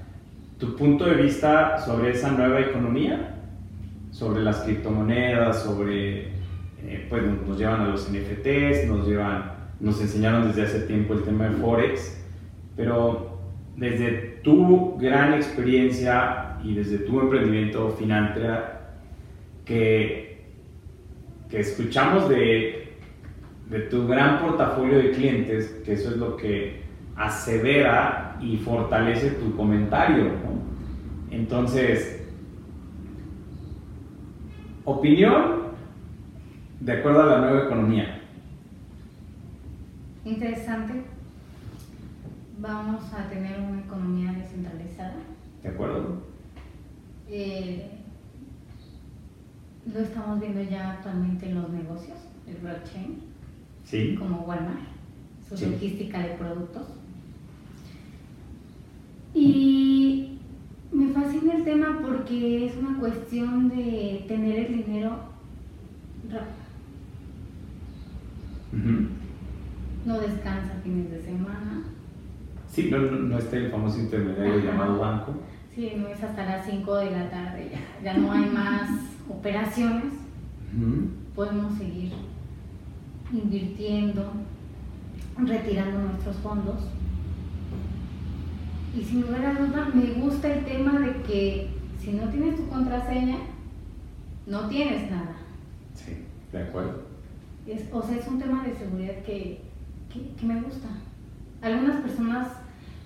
tu 0.59 0.77
punto 0.77 1.07
de 1.07 1.15
vista 1.15 1.79
sobre 1.79 2.11
esa 2.11 2.31
nueva 2.33 2.61
economía, 2.61 3.37
sobre 4.11 4.43
las 4.43 4.59
criptomonedas, 4.59 5.63
sobre, 5.63 6.29
eh, 6.83 7.07
pues 7.09 7.23
nos 7.25 7.59
llevan 7.59 7.81
a 7.81 7.89
los 7.89 8.11
NFTs, 8.11 8.87
nos 8.87 9.09
llevan, 9.09 9.51
nos 9.81 9.99
enseñaron 10.03 10.49
desde 10.49 10.65
hace 10.65 10.81
tiempo 10.81 11.15
el 11.15 11.23
tema 11.23 11.49
de 11.49 11.57
Forex, 11.57 12.23
pero 12.77 13.39
desde 13.77 14.41
tu 14.43 14.99
gran 14.99 15.33
experiencia 15.33 16.59
y 16.63 16.75
desde 16.75 16.99
tu 16.99 17.19
emprendimiento 17.19 17.91
Finantra, 17.99 18.91
que, 19.65 20.45
que 21.49 21.61
escuchamos 21.61 22.29
de, 22.29 22.88
de 23.71 23.81
tu 23.81 24.07
gran 24.07 24.41
portafolio 24.41 24.99
de 24.99 25.11
clientes, 25.13 25.83
que 25.85 25.93
eso 25.93 26.11
es 26.11 26.17
lo 26.17 26.37
que 26.37 26.83
asevera 27.17 28.39
y 28.41 28.57
fortalece 28.57 29.33
tu 29.33 29.55
comentario. 29.57 30.31
Entonces, 31.31 32.23
opinión 34.85 35.69
de 36.81 36.93
acuerdo 36.93 37.23
a 37.23 37.27
la 37.27 37.39
nueva 37.41 37.67
economía. 37.67 38.23
Interesante. 40.25 41.03
Vamos 42.59 43.13
a 43.13 43.29
tener 43.29 43.61
una 43.61 43.81
economía 43.81 44.33
descentralizada. 44.33 45.15
¿De 45.63 45.69
acuerdo? 45.69 46.23
Eh, 47.29 47.91
lo 49.93 50.01
estamos 50.01 50.41
viendo 50.41 50.63
ya 50.63 50.93
actualmente 50.93 51.49
en 51.49 51.55
los 51.57 51.71
negocios, 51.71 52.19
el 52.47 52.57
blockchain, 52.57 53.28
sí. 53.91 54.15
como 54.19 54.41
Walmart, 54.43 54.81
su 55.49 55.55
logística 55.67 56.19
de 56.21 56.35
productos. 56.35 56.83
Y 59.35 60.39
me 60.93 61.13
fascina 61.13 61.55
el 61.55 61.65
tema 61.65 61.99
porque 62.03 62.67
es 62.67 62.77
una 62.77 62.99
cuestión 62.99 63.69
de 63.69 64.25
tener 64.27 64.67
el 64.67 64.85
dinero 64.85 65.19
rápido. 66.31 66.59
No 70.05 70.21
descansa 70.21 70.81
fines 70.83 71.11
de 71.11 71.23
semana. 71.23 71.83
Sí, 72.69 72.91
no, 72.91 72.99
no, 72.99 73.39
está 73.39 73.57
el 73.57 73.71
famoso 73.71 73.99
intermediario 74.01 74.61
llamado 74.61 74.99
banco. 74.99 75.35
Sí, 75.75 75.93
no 75.97 76.09
es 76.09 76.23
hasta 76.23 76.45
las 76.45 76.67
5 76.67 76.97
de 76.97 77.11
la 77.11 77.31
tarde, 77.31 77.71
ya, 77.73 78.13
ya 78.13 78.19
no 78.19 78.33
hay 78.33 78.47
más 78.51 78.91
operaciones. 79.29 80.13
Podemos 81.35 81.79
seguir 81.79 82.13
invirtiendo, 83.33 84.33
retirando 85.37 85.99
nuestros 86.01 86.37
fondos 86.37 86.83
y 88.99 89.05
sin 89.05 89.21
lugar 89.23 89.45
a 89.45 89.55
duda 89.55 89.91
me 89.95 90.13
gusta 90.15 90.53
el 90.53 90.65
tema 90.65 90.99
de 90.99 91.23
que 91.23 91.71
si 92.01 92.13
no 92.13 92.29
tienes 92.31 92.57
tu 92.57 92.67
contraseña, 92.69 93.37
no 94.47 94.69
tienes 94.69 95.11
nada. 95.11 95.37
Sí, 95.95 96.25
de 96.53 96.63
acuerdo. 96.63 97.03
o 97.93 98.03
sea, 98.03 98.17
es 98.17 98.27
un 98.27 98.39
tema 98.39 98.65
de 98.65 98.75
seguridad 98.75 99.23
que, 99.25 99.61
que, 100.11 100.47
me 100.47 100.61
gusta. 100.63 100.89
Algunas 101.61 102.01
personas 102.01 102.49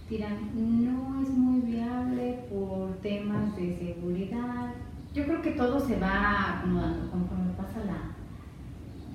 dirán, 0.08 0.50
no 0.54 1.22
es 1.22 1.30
muy 1.30 1.60
viable 1.60 2.38
por 2.48 2.92
temas 3.00 3.54
de 3.56 3.76
seguridad. 3.76 4.72
Yo 5.14 5.24
creo 5.24 5.42
que 5.42 5.52
todo 5.52 5.80
se 5.80 5.98
va 5.98 6.58
acomodando 6.58 7.10
conforme 7.10 7.52
pasa 7.54 7.84
la, 7.84 8.11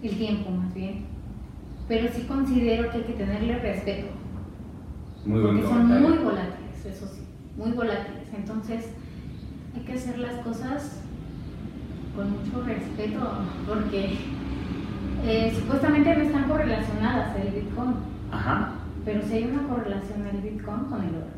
el 0.04 0.18
tiempo 0.18 0.52
más 0.52 0.74
bien. 0.74 1.06
Pero 1.88 2.10
sí 2.14 2.24
considero 2.24 2.92
que 2.92 2.98
hay 2.98 3.04
que 3.04 3.14
tenerle 3.14 3.60
respeto. 3.60 4.08
Muy 5.26 5.42
porque 5.42 5.64
son 5.64 5.88
muy 5.88 6.18
volátiles 6.18 6.58
eso 6.88 7.08
sí, 7.08 7.22
muy 7.58 7.72
volátiles. 7.72 8.28
Entonces, 8.36 8.90
hay 9.76 9.82
que 9.82 9.94
hacer 9.94 10.20
las 10.20 10.36
cosas 10.44 11.02
con 12.16 12.32
mucho 12.32 12.64
respeto, 12.64 13.20
porque 13.68 14.18
eh, 15.26 15.54
supuestamente 15.56 16.16
no 16.16 16.24
están 16.24 16.44
correlacionadas 16.46 17.36
el 17.38 17.62
Bitcoin. 17.62 17.96
Ajá. 18.32 18.74
Pero 19.06 19.22
sí 19.24 19.34
hay 19.34 19.44
una 19.46 19.68
correlación 19.68 20.24
del 20.24 20.42
Bitcoin 20.42 20.86
con 20.86 21.04
el 21.04 21.16
oro. 21.16 21.38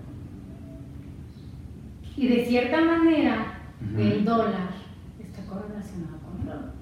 Y 2.15 2.27
de 2.27 2.45
cierta 2.45 2.81
manera, 2.81 3.53
el 3.97 4.25
dólar 4.25 4.69
está 5.19 5.45
correlacionado 5.45 6.17
con 6.19 6.41
el 6.41 6.49
oro. 6.49 6.78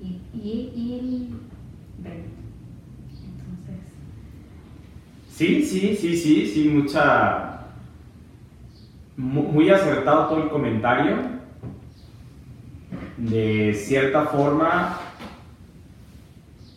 Y, 0.00 0.20
y, 0.34 0.72
y 0.74 0.98
el 0.98 1.40
Sí, 5.40 5.62
sí, 5.62 5.96
sí, 5.96 6.16
sí, 6.18 6.46
sí, 6.46 6.68
mucha... 6.68 7.60
Muy 9.16 9.70
acertado 9.70 10.28
todo 10.28 10.42
el 10.42 10.50
comentario. 10.50 11.16
De 13.16 13.72
cierta 13.72 14.26
forma, 14.26 14.98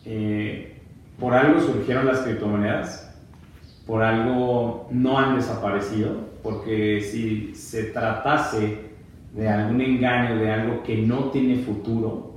eh, 0.05 0.81
por 1.19 1.33
algo 1.33 1.59
surgieron 1.59 2.05
las 2.05 2.19
criptomonedas, 2.19 3.13
por 3.85 4.01
algo 4.01 4.87
no 4.91 5.19
han 5.19 5.35
desaparecido, 5.35 6.29
porque 6.41 7.01
si 7.01 7.55
se 7.55 7.83
tratase 7.85 8.79
de 9.33 9.49
algún 9.49 9.81
engaño, 9.81 10.37
de 10.37 10.51
algo 10.51 10.83
que 10.83 10.97
no 10.97 11.31
tiene 11.31 11.57
futuro, 11.57 12.32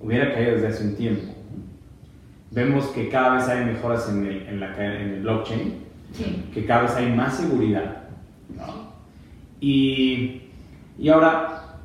hubiera 0.00 0.32
caído 0.32 0.52
desde 0.52 0.68
hace 0.68 0.84
un 0.84 0.96
tiempo. 0.96 1.34
Vemos 2.50 2.86
que 2.86 3.08
cada 3.08 3.34
vez 3.36 3.48
hay 3.48 3.64
mejoras 3.64 4.08
en 4.08 4.26
el, 4.26 4.46
en 4.46 4.60
la, 4.60 4.74
en 4.76 5.10
el 5.10 5.20
blockchain, 5.20 5.84
que 6.54 6.66
cada 6.66 6.82
vez 6.82 6.94
hay 6.96 7.12
más 7.12 7.36
seguridad. 7.36 8.04
Y, 9.60 10.42
y 10.98 11.08
ahora, 11.08 11.78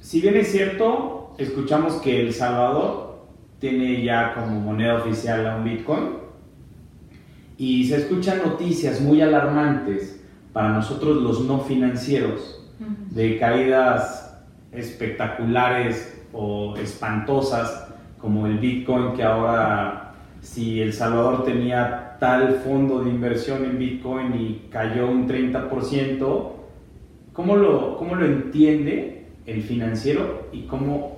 si 0.00 0.20
bien 0.20 0.36
es 0.36 0.52
cierto, 0.52 1.34
escuchamos 1.38 1.94
que 1.94 2.20
El 2.20 2.32
Salvador 2.32 3.26
tiene 3.58 4.04
ya 4.04 4.34
como 4.34 4.60
moneda 4.60 4.96
oficial 4.96 5.46
a 5.46 5.56
un 5.56 5.64
Bitcoin 5.64 6.26
y 7.56 7.86
se 7.88 7.96
escuchan 7.96 8.42
noticias 8.44 9.00
muy 9.00 9.22
alarmantes 9.22 10.22
para 10.52 10.70
nosotros 10.70 11.22
los 11.22 11.40
no 11.44 11.60
financieros 11.60 12.62
de 13.10 13.38
caídas 13.38 14.38
espectaculares 14.72 16.22
o 16.36 16.76
espantosas 16.76 17.88
como 18.18 18.46
el 18.46 18.58
Bitcoin, 18.58 19.14
que 19.14 19.22
ahora 19.22 20.12
si 20.40 20.80
El 20.80 20.92
Salvador 20.92 21.44
tenía 21.44 22.16
tal 22.20 22.56
fondo 22.56 23.02
de 23.02 23.10
inversión 23.10 23.64
en 23.64 23.78
Bitcoin 23.78 24.34
y 24.34 24.68
cayó 24.70 25.08
un 25.10 25.26
30%, 25.28 26.52
¿cómo 27.32 27.56
lo, 27.56 27.96
cómo 27.96 28.14
lo 28.14 28.26
entiende 28.26 29.26
el 29.46 29.62
financiero 29.62 30.48
y 30.52 30.62
cómo 30.62 31.16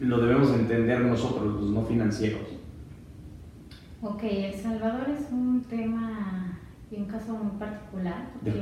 lo 0.00 0.18
debemos 0.18 0.50
entender 0.52 1.00
nosotros, 1.00 1.60
los 1.60 1.70
no 1.70 1.82
financieros? 1.82 2.42
Ok, 4.00 4.22
El 4.22 4.54
Salvador 4.54 5.08
es 5.10 5.30
un 5.32 5.62
tema 5.68 6.58
y 6.90 6.96
un 6.96 7.06
caso 7.06 7.32
muy 7.32 7.58
particular. 7.58 8.30
Porque, 8.42 8.60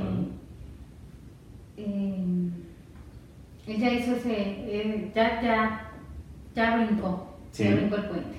eh, 1.77 2.49
él 3.67 3.77
ya 3.77 3.93
hizo 3.93 4.15
ese, 4.15 4.31
eh, 4.33 5.11
ya, 5.13 5.41
ya, 5.41 5.86
ya 6.57 6.75
brincó 6.75 7.37
Sí. 7.51 7.63
el 7.67 7.87
puente. 7.87 8.37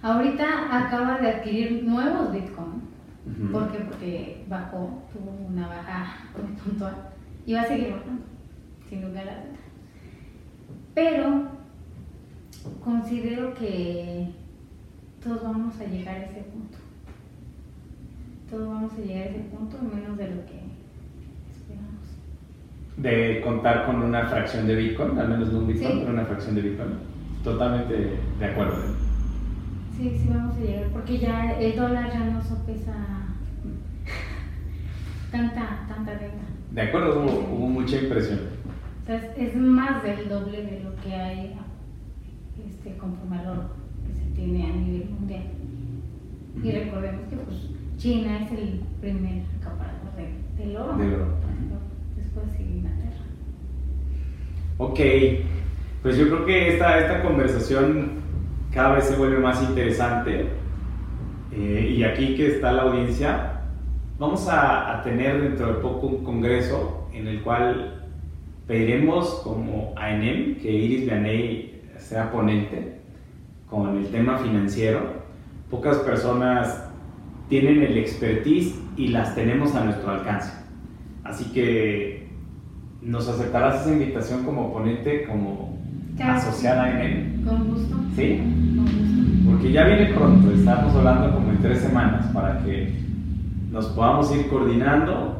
Ahorita 0.00 0.46
acaba 0.78 1.18
de 1.18 1.28
adquirir 1.30 1.84
nuevos 1.84 2.32
Bitcoin. 2.32 2.82
¿Por 3.52 3.70
qué? 3.72 3.78
Porque 3.80 4.44
bajó, 4.48 5.02
tuvo 5.12 5.32
una 5.48 5.68
baja 5.68 6.16
muy 6.36 6.52
puntual. 6.56 6.94
Y 7.44 7.52
va 7.54 7.60
a 7.60 7.66
seguir 7.66 7.90
bajando, 7.92 8.22
sin 8.88 9.02
lugar 9.02 9.28
a 9.28 9.32
dudas. 9.32 9.60
Pero 10.94 11.42
considero 12.82 13.52
que 13.54 14.30
todos 15.22 15.42
vamos 15.42 15.78
a 15.80 15.84
llegar 15.84 16.14
a 16.16 16.24
ese 16.24 16.40
punto. 16.40 16.78
Todos 18.50 18.66
vamos 18.68 18.92
a 18.94 18.96
llegar 19.02 19.26
a 19.26 19.30
ese 19.30 19.40
punto, 19.40 19.76
menos 19.82 20.16
de 20.16 20.28
lo 20.34 20.46
que. 20.46 20.65
De 22.96 23.40
contar 23.42 23.84
con 23.86 24.02
una 24.02 24.26
fracción 24.26 24.66
de 24.66 24.74
Bitcoin, 24.74 25.18
al 25.18 25.28
menos 25.28 25.52
no 25.52 25.58
un 25.58 25.66
Bitcoin, 25.66 26.00
pero 26.00 26.12
una 26.12 26.24
fracción 26.24 26.54
de 26.54 26.62
Bitcoin. 26.62 26.90
Totalmente 27.44 28.18
de 28.38 28.44
acuerdo. 28.44 28.76
Sí, 29.96 30.18
sí 30.18 30.28
vamos 30.28 30.56
a 30.56 30.60
llegar, 30.60 30.88
porque 30.92 31.18
ya 31.18 31.52
el 31.52 31.76
dólar 31.76 32.12
ya 32.12 32.24
no 32.24 32.42
sopesa 32.42 32.94
tanta, 35.30 35.86
tanta 35.88 36.12
renta. 36.12 36.44
De 36.72 36.82
acuerdo, 36.82 37.24
hubo, 37.24 37.68
mucha 37.68 37.96
impresión. 37.96 38.40
Entonces 39.00 39.30
es 39.36 39.56
más 39.56 40.02
del 40.02 40.28
doble 40.28 40.62
de 40.64 40.80
lo 40.84 40.94
que 40.96 41.14
hay 41.14 41.54
este, 42.68 42.96
conforme 42.98 43.38
al 43.38 43.48
oro 43.48 43.62
que 44.06 44.12
se 44.12 44.26
tiene 44.34 44.66
a 44.66 44.74
nivel 44.74 45.08
mundial. 45.10 45.44
Y 46.62 46.70
recordemos 46.72 47.22
que 47.28 47.36
pues, 47.36 47.70
China 47.96 48.40
es 48.40 48.52
el 48.52 48.80
primer 49.00 49.44
acaparador 49.60 50.12
del 50.58 50.76
oro. 50.76 50.96
Del 50.96 51.14
oro. 51.14 51.45
Después 52.36 52.52
sigue 52.52 52.78
Inglaterra. 52.78 53.16
Ok, 54.76 55.00
pues 56.02 56.18
yo 56.18 56.26
creo 56.26 56.44
que 56.44 56.74
esta, 56.74 56.98
esta 56.98 57.22
conversación 57.22 58.10
cada 58.72 58.96
vez 58.96 59.04
se 59.04 59.16
vuelve 59.16 59.38
más 59.38 59.62
interesante. 59.62 60.48
Eh, 61.52 61.94
y 61.96 62.04
aquí 62.04 62.36
que 62.36 62.48
está 62.48 62.72
la 62.72 62.82
audiencia, 62.82 63.62
vamos 64.18 64.46
a, 64.48 64.98
a, 64.98 65.02
tener 65.02 65.40
dentro 65.40 65.68
de 65.68 65.74
poco 65.74 66.08
un 66.08 66.24
congreso 66.24 67.08
en 67.14 67.26
el 67.26 67.40
cual 67.40 68.04
pediremos 68.66 69.40
como 69.42 69.94
a 69.96 70.10
ENEM 70.10 70.56
que 70.56 70.70
Iris 70.70 71.06
Vianey 71.06 71.80
sea 71.96 72.30
ponente 72.30 73.00
con 73.70 73.96
el 73.96 74.08
tema 74.08 74.36
financiero. 74.38 75.24
Pocas 75.70 75.96
personas 75.98 76.86
tienen 77.48 77.82
el 77.82 77.96
expertise 77.96 78.78
y 78.98 79.08
las 79.08 79.34
tenemos 79.34 79.74
a 79.74 79.84
nuestro 79.84 80.10
alcance. 80.10 80.52
Así 81.24 81.46
que 81.52 82.15
nos 83.06 83.28
aceptarás 83.28 83.82
esa 83.82 83.92
invitación 83.92 84.44
como 84.44 84.72
ponente, 84.72 85.24
como 85.24 85.78
asociada 86.20 86.84
a 86.84 86.90
ENEM. 86.90 87.44
Con 87.44 87.68
gusto. 87.68 87.96
¿Sí? 88.16 88.38
Con 88.38 88.84
gusto. 88.84 89.50
Porque 89.50 89.72
ya 89.72 89.84
viene 89.84 90.12
pronto, 90.12 90.50
estamos 90.50 90.94
hablando 90.94 91.32
como 91.32 91.50
en 91.50 91.58
tres 91.58 91.80
semanas 91.80 92.26
para 92.34 92.62
que 92.64 92.92
nos 93.70 93.86
podamos 93.86 94.34
ir 94.34 94.48
coordinando 94.48 95.36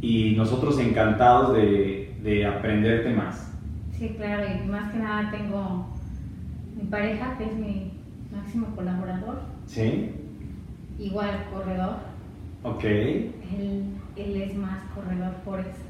y 0.00 0.34
nosotros 0.36 0.78
encantados 0.80 1.54
de, 1.54 2.12
de 2.22 2.44
aprenderte 2.44 3.14
más. 3.14 3.52
Sí, 3.96 4.14
claro, 4.16 4.42
y 4.44 4.68
más 4.68 4.92
que 4.92 4.98
nada 4.98 5.30
tengo 5.30 5.86
mi 6.76 6.88
pareja, 6.88 7.38
que 7.38 7.44
es 7.44 7.54
mi 7.54 7.92
máximo 8.34 8.66
colaborador, 8.74 9.42
¿Sí? 9.66 10.10
igual 10.98 11.44
corredor. 11.52 11.96
Ok. 12.64 12.84
Él, 12.84 13.84
él 14.16 14.42
es 14.42 14.56
más 14.56 14.80
corredor 14.94 15.32
por 15.44 15.60
eso, 15.60 15.85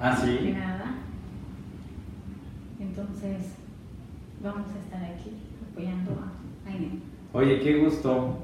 Ah, 0.00 0.16
sí. 0.16 0.52
nada. 0.52 0.94
Entonces, 2.78 3.54
vamos 4.42 4.66
a 4.68 4.78
estar 4.78 5.02
aquí 5.02 5.32
apoyando 5.70 6.12
a 6.12 6.70
Aine. 6.70 7.00
Oye, 7.32 7.60
qué 7.60 7.78
gusto. 7.78 8.38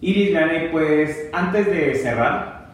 Iris 0.00 0.28
Vianey, 0.30 0.70
pues 0.70 1.28
antes 1.32 1.66
de 1.66 1.94
cerrar, 1.96 2.70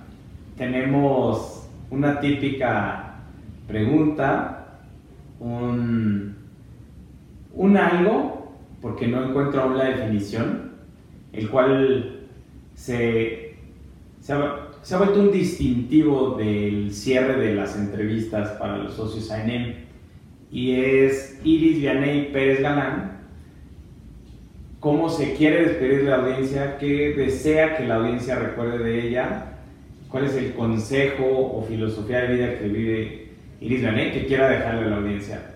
tenemos 0.56 1.68
una 1.90 2.20
típica 2.20 3.14
pregunta, 3.66 4.78
un, 5.40 6.36
un 7.54 7.76
algo, 7.76 8.52
porque 8.80 9.08
no 9.08 9.24
encuentro 9.24 9.62
aún 9.62 9.78
la 9.78 9.84
definición, 9.84 10.72
el 11.32 11.48
cual 11.50 12.20
se, 12.74 13.56
se, 14.20 14.34
se 14.84 14.94
ha 14.94 14.98
vuelto 14.98 15.18
un 15.18 15.32
distintivo 15.32 16.36
del 16.36 16.92
cierre 16.92 17.40
de 17.40 17.54
las 17.54 17.74
entrevistas 17.74 18.50
para 18.58 18.76
los 18.76 18.92
socios 18.92 19.30
ANM, 19.30 19.76
y 20.52 20.72
es 20.72 21.40
Iris 21.42 21.78
Vianey 21.78 22.30
Pérez 22.30 22.60
Galán, 22.60 23.22
cómo 24.80 25.08
se 25.08 25.32
quiere 25.36 25.68
despedir 25.68 26.04
de 26.04 26.10
la 26.10 26.16
audiencia, 26.16 26.76
qué 26.76 27.14
desea 27.16 27.78
que 27.78 27.86
la 27.86 27.94
audiencia 27.94 28.36
recuerde 28.36 28.84
de 28.84 29.08
ella, 29.08 29.54
cuál 30.10 30.26
es 30.26 30.34
el 30.34 30.52
consejo 30.52 31.24
o 31.24 31.64
filosofía 31.66 32.20
de 32.20 32.34
vida 32.34 32.58
que 32.58 32.68
vive 32.68 33.28
Iris 33.62 33.80
Vianey 33.80 34.12
que 34.12 34.26
quiera 34.26 34.50
dejarle 34.50 34.84
a 34.84 34.90
la 34.90 34.96
audiencia. 34.98 35.50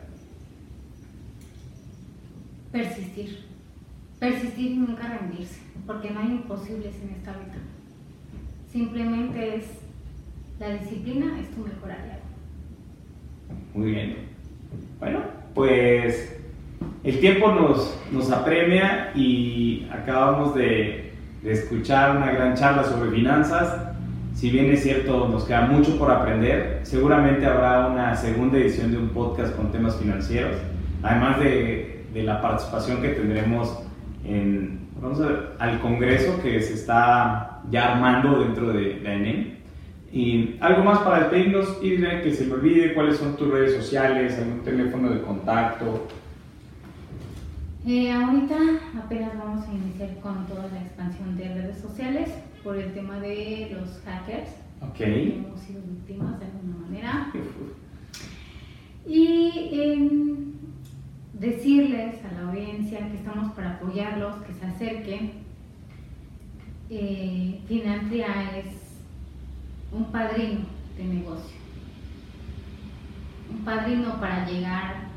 Persistir. 2.73 3.41
Persistir 4.19 4.71
y 4.71 4.77
nunca 4.79 5.19
rendirse, 5.19 5.61
porque 5.87 6.13
no 6.13 6.21
hay 6.21 6.29
imposibles 6.29 6.95
en 7.03 7.11
esta 7.11 7.33
vida. 7.33 7.59
Simplemente 8.71 9.57
es 9.57 9.65
la 10.61 10.71
disciplina, 10.71 11.41
es 11.41 11.51
tu 11.51 11.63
mejor 11.63 11.91
aliado. 11.91 12.21
Muy 13.75 13.93
bien. 13.93 14.17
Bueno, 14.99 15.21
pues 15.55 16.37
el 17.05 17.21
tiempo 17.21 17.53
nos, 17.53 17.99
nos 18.13 18.31
apremia 18.31 19.13
y 19.15 19.89
acabamos 19.91 20.55
de, 20.55 21.07
escuchar 21.45 22.17
una 22.17 22.33
gran 22.33 22.55
charla 22.55 22.85
sobre 22.85 23.11
finanzas. 23.11 23.95
Si 24.35 24.51
bien 24.51 24.71
es 24.71 24.83
cierto, 24.83 25.29
nos 25.29 25.45
queda 25.45 25.63
mucho 25.63 25.99
por 25.99 26.11
aprender, 26.11 26.81
seguramente 26.83 27.47
habrá 27.47 27.87
una 27.87 28.15
segunda 28.17 28.59
edición 28.59 28.91
de 28.91 28.99
un 28.99 29.09
podcast 29.11 29.57
con 29.57 29.73
temas 29.73 29.97
financieros, 29.97 30.57
además 31.03 31.41
de, 31.41 32.05
de 32.13 32.23
la 32.23 32.43
participación 32.43 33.01
que 33.01 33.09
tendremos 33.11 33.79
en, 34.25 34.81
vamos 35.01 35.21
a 35.21 35.27
ver, 35.27 35.53
al 35.59 35.81
Congreso 35.81 36.41
que 36.43 36.61
se 36.61 36.75
está 36.75 37.58
ya 37.71 37.95
armando 37.95 38.41
dentro 38.41 38.73
de 38.73 39.01
la 39.01 39.15
ENEM. 39.15 39.59
Y 40.11 40.57
algo 40.61 40.85
más 40.85 41.01
para 41.01 41.21
despedirnos, 41.21 41.79
Irene, 41.83 42.23
que 42.23 42.33
se 42.33 42.47
me 42.47 42.55
olvide 42.55 42.95
cuáles 42.95 43.19
son 43.19 43.37
tus 43.37 43.51
redes 43.51 43.77
sociales, 43.77 44.39
algún 44.39 44.63
teléfono 44.63 45.11
de 45.11 45.21
contacto. 45.21 46.07
Eh, 47.87 48.11
ahorita 48.11 48.57
apenas 48.99 49.39
vamos 49.39 49.67
a 49.67 49.73
iniciar 49.73 50.15
con 50.21 50.47
toda 50.47 50.67
la 50.69 50.81
expansión 50.81 51.37
de 51.37 51.55
redes 51.55 51.79
sociales 51.79 52.31
por 52.65 52.77
el 52.77 52.93
tema 52.93 53.19
de 53.21 53.77
los 53.79 54.01
hackers. 54.05 54.51
Ok. 54.81 55.01
Hemos 55.01 55.61
sido 55.61 55.83
víctimas 55.83 56.39
de 56.41 56.47
alguna 56.47 56.77
manera. 56.87 57.33
Y 59.07 59.71
em, 59.73 60.53
decirles 61.35 62.17
a 62.25 62.33
la 62.33 62.49
audiencia 62.49 62.99
que 63.09 63.17
estamos 63.17 63.53
para 63.53 63.75
apoyarlos, 63.75 64.37
que 64.43 64.55
se 64.55 64.67
acerquen. 64.67 65.48
Eh, 66.91 67.61
Finantria 67.69 68.59
es 68.59 69.03
un 69.93 70.05
padrino 70.11 70.61
de 70.97 71.05
negocio. 71.05 71.57
Un 73.51 73.65
padrino 73.65 74.19
para 74.21 74.49
llegar 74.49 75.09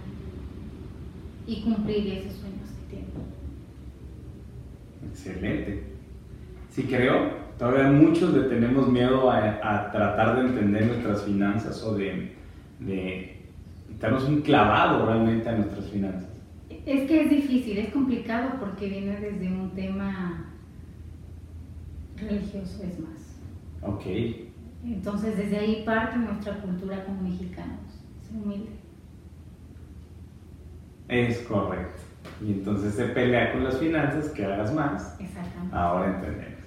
y 1.47 1.61
cumplir 1.61 2.07
esos 2.07 2.33
sueños 2.33 2.69
que 2.69 2.95
tienen. 2.95 3.11
Excelente. 5.09 5.83
Sí 6.69 6.83
creo, 6.83 7.31
todavía 7.57 7.91
muchos 7.91 8.33
le 8.33 8.43
tenemos 8.43 8.89
miedo 8.89 9.29
a, 9.29 9.59
a 9.63 9.91
tratar 9.91 10.35
de 10.35 10.49
entender 10.49 10.87
nuestras 10.87 11.23
finanzas 11.23 11.81
o 11.83 11.95
de, 11.95 12.35
de 12.79 13.37
darnos 13.99 14.23
un 14.25 14.41
clavado 14.41 15.05
realmente 15.05 15.47
a 15.49 15.57
nuestras 15.57 15.89
finanzas. 15.89 16.29
Es 16.85 17.07
que 17.07 17.23
es 17.23 17.29
difícil, 17.29 17.77
es 17.77 17.93
complicado 17.93 18.59
porque 18.59 18.87
viene 18.87 19.19
desde 19.19 19.47
un 19.47 19.71
tema 19.71 20.50
religioso, 22.21 22.83
es 22.83 22.99
más. 22.99 23.21
Ok. 23.81 24.05
Entonces, 24.85 25.37
desde 25.37 25.57
ahí 25.57 25.83
parte 25.85 26.17
nuestra 26.17 26.59
cultura 26.61 27.03
como 27.05 27.21
mexicanos, 27.21 27.79
ser 28.27 28.41
humilde. 28.41 28.69
Es 31.07 31.39
correcto. 31.39 32.01
Y 32.45 32.53
entonces 32.53 32.95
se 32.95 33.05
pelea 33.05 33.51
con 33.51 33.63
las 33.63 33.77
finanzas, 33.77 34.29
que 34.29 34.45
hagas 34.45 34.73
más. 34.73 35.19
Exactamente. 35.19 35.75
Ahora 35.75 36.15
entendemos. 36.15 36.61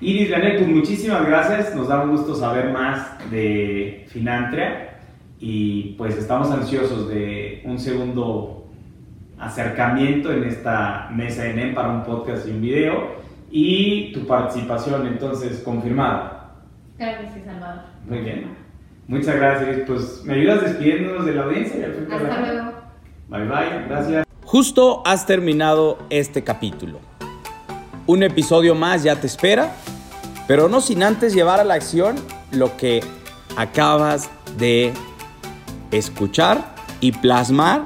Iris 0.00 0.30
Janet, 0.30 0.58
pues 0.58 0.68
muchísimas 0.68 1.26
gracias. 1.26 1.74
Nos 1.74 1.88
da 1.88 2.02
un 2.02 2.10
gusto 2.10 2.34
saber 2.34 2.72
más 2.72 3.18
de 3.30 4.06
Finantria 4.08 4.98
y 5.38 5.94
pues 5.96 6.16
estamos 6.16 6.50
ansiosos 6.50 7.08
de 7.08 7.62
un 7.64 7.78
segundo 7.78 8.66
acercamiento 9.38 10.32
en 10.32 10.44
esta 10.44 11.10
mesa 11.14 11.44
de 11.44 11.54
NEM 11.54 11.74
para 11.74 11.90
un 11.90 12.04
podcast 12.04 12.46
y 12.48 12.50
un 12.50 12.60
video 12.60 13.25
y 13.50 14.12
tu 14.12 14.26
participación 14.26 15.06
entonces 15.06 15.62
confirmada. 15.62 16.54
Claro 16.96 17.22
que 17.22 17.34
sí, 17.34 17.44
Salvador. 17.44 17.82
Muy 18.08 18.18
bien. 18.18 18.56
Muchas 19.08 19.36
gracias. 19.36 19.80
Pues 19.86 20.24
me 20.24 20.34
ayudas 20.34 20.62
despidiéndonos 20.62 21.26
de 21.26 21.34
la 21.34 21.44
audiencia. 21.44 21.88
la 21.88 22.16
Hasta 22.16 22.52
luego. 22.52 22.72
Bye 23.28 23.44
bye. 23.44 23.86
Gracias. 23.88 24.26
Justo 24.44 25.02
has 25.04 25.26
terminado 25.26 25.98
este 26.10 26.42
capítulo. 26.42 27.00
Un 28.06 28.22
episodio 28.22 28.74
más 28.74 29.02
ya 29.02 29.16
te 29.16 29.26
espera, 29.26 29.72
pero 30.46 30.68
no 30.68 30.80
sin 30.80 31.02
antes 31.02 31.34
llevar 31.34 31.60
a 31.60 31.64
la 31.64 31.74
acción 31.74 32.16
lo 32.52 32.76
que 32.76 33.02
acabas 33.56 34.30
de 34.58 34.92
escuchar 35.90 36.74
y 37.00 37.12
plasmar 37.12 37.82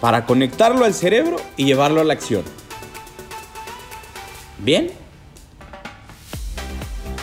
para 0.00 0.26
conectarlo 0.26 0.84
al 0.84 0.94
cerebro 0.94 1.36
y 1.56 1.64
llevarlo 1.64 2.00
a 2.00 2.04
la 2.04 2.14
acción. 2.14 2.42
Bien. 4.64 4.90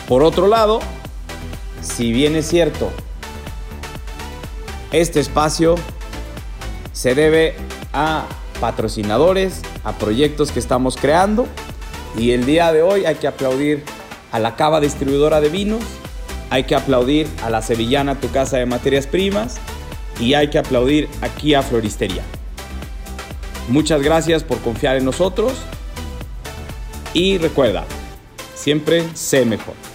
Por 0.06 0.22
otro 0.22 0.46
lado, 0.46 0.78
si 1.80 2.12
bien 2.12 2.36
es 2.36 2.46
cierto, 2.46 2.90
este 4.92 5.18
espacio 5.18 5.74
se 6.92 7.16
debe 7.16 7.56
a 7.92 8.26
patrocinadores, 8.60 9.62
a 9.82 9.92
proyectos 9.92 10.52
que 10.52 10.60
estamos 10.60 10.96
creando. 10.96 11.48
Y 12.16 12.30
el 12.30 12.46
día 12.46 12.72
de 12.72 12.82
hoy 12.82 13.06
hay 13.06 13.16
que 13.16 13.26
aplaudir 13.26 13.82
a 14.30 14.38
la 14.38 14.54
Cava 14.54 14.80
Distribuidora 14.80 15.40
de 15.40 15.48
Vinos, 15.48 15.82
hay 16.50 16.64
que 16.64 16.76
aplaudir 16.76 17.26
a 17.42 17.50
la 17.50 17.60
Sevillana 17.60 18.20
Tu 18.20 18.30
Casa 18.30 18.58
de 18.58 18.66
Materias 18.66 19.08
Primas 19.08 19.56
y 20.20 20.34
hay 20.34 20.48
que 20.48 20.58
aplaudir 20.58 21.08
aquí 21.22 21.54
a 21.54 21.62
Floristería. 21.62 22.22
Muchas 23.68 24.02
gracias 24.02 24.44
por 24.44 24.58
confiar 24.58 24.96
en 24.96 25.06
nosotros 25.06 25.54
y 27.14 27.38
recuerda, 27.38 27.84
siempre 28.54 29.04
sé 29.14 29.44
mejor. 29.44 29.91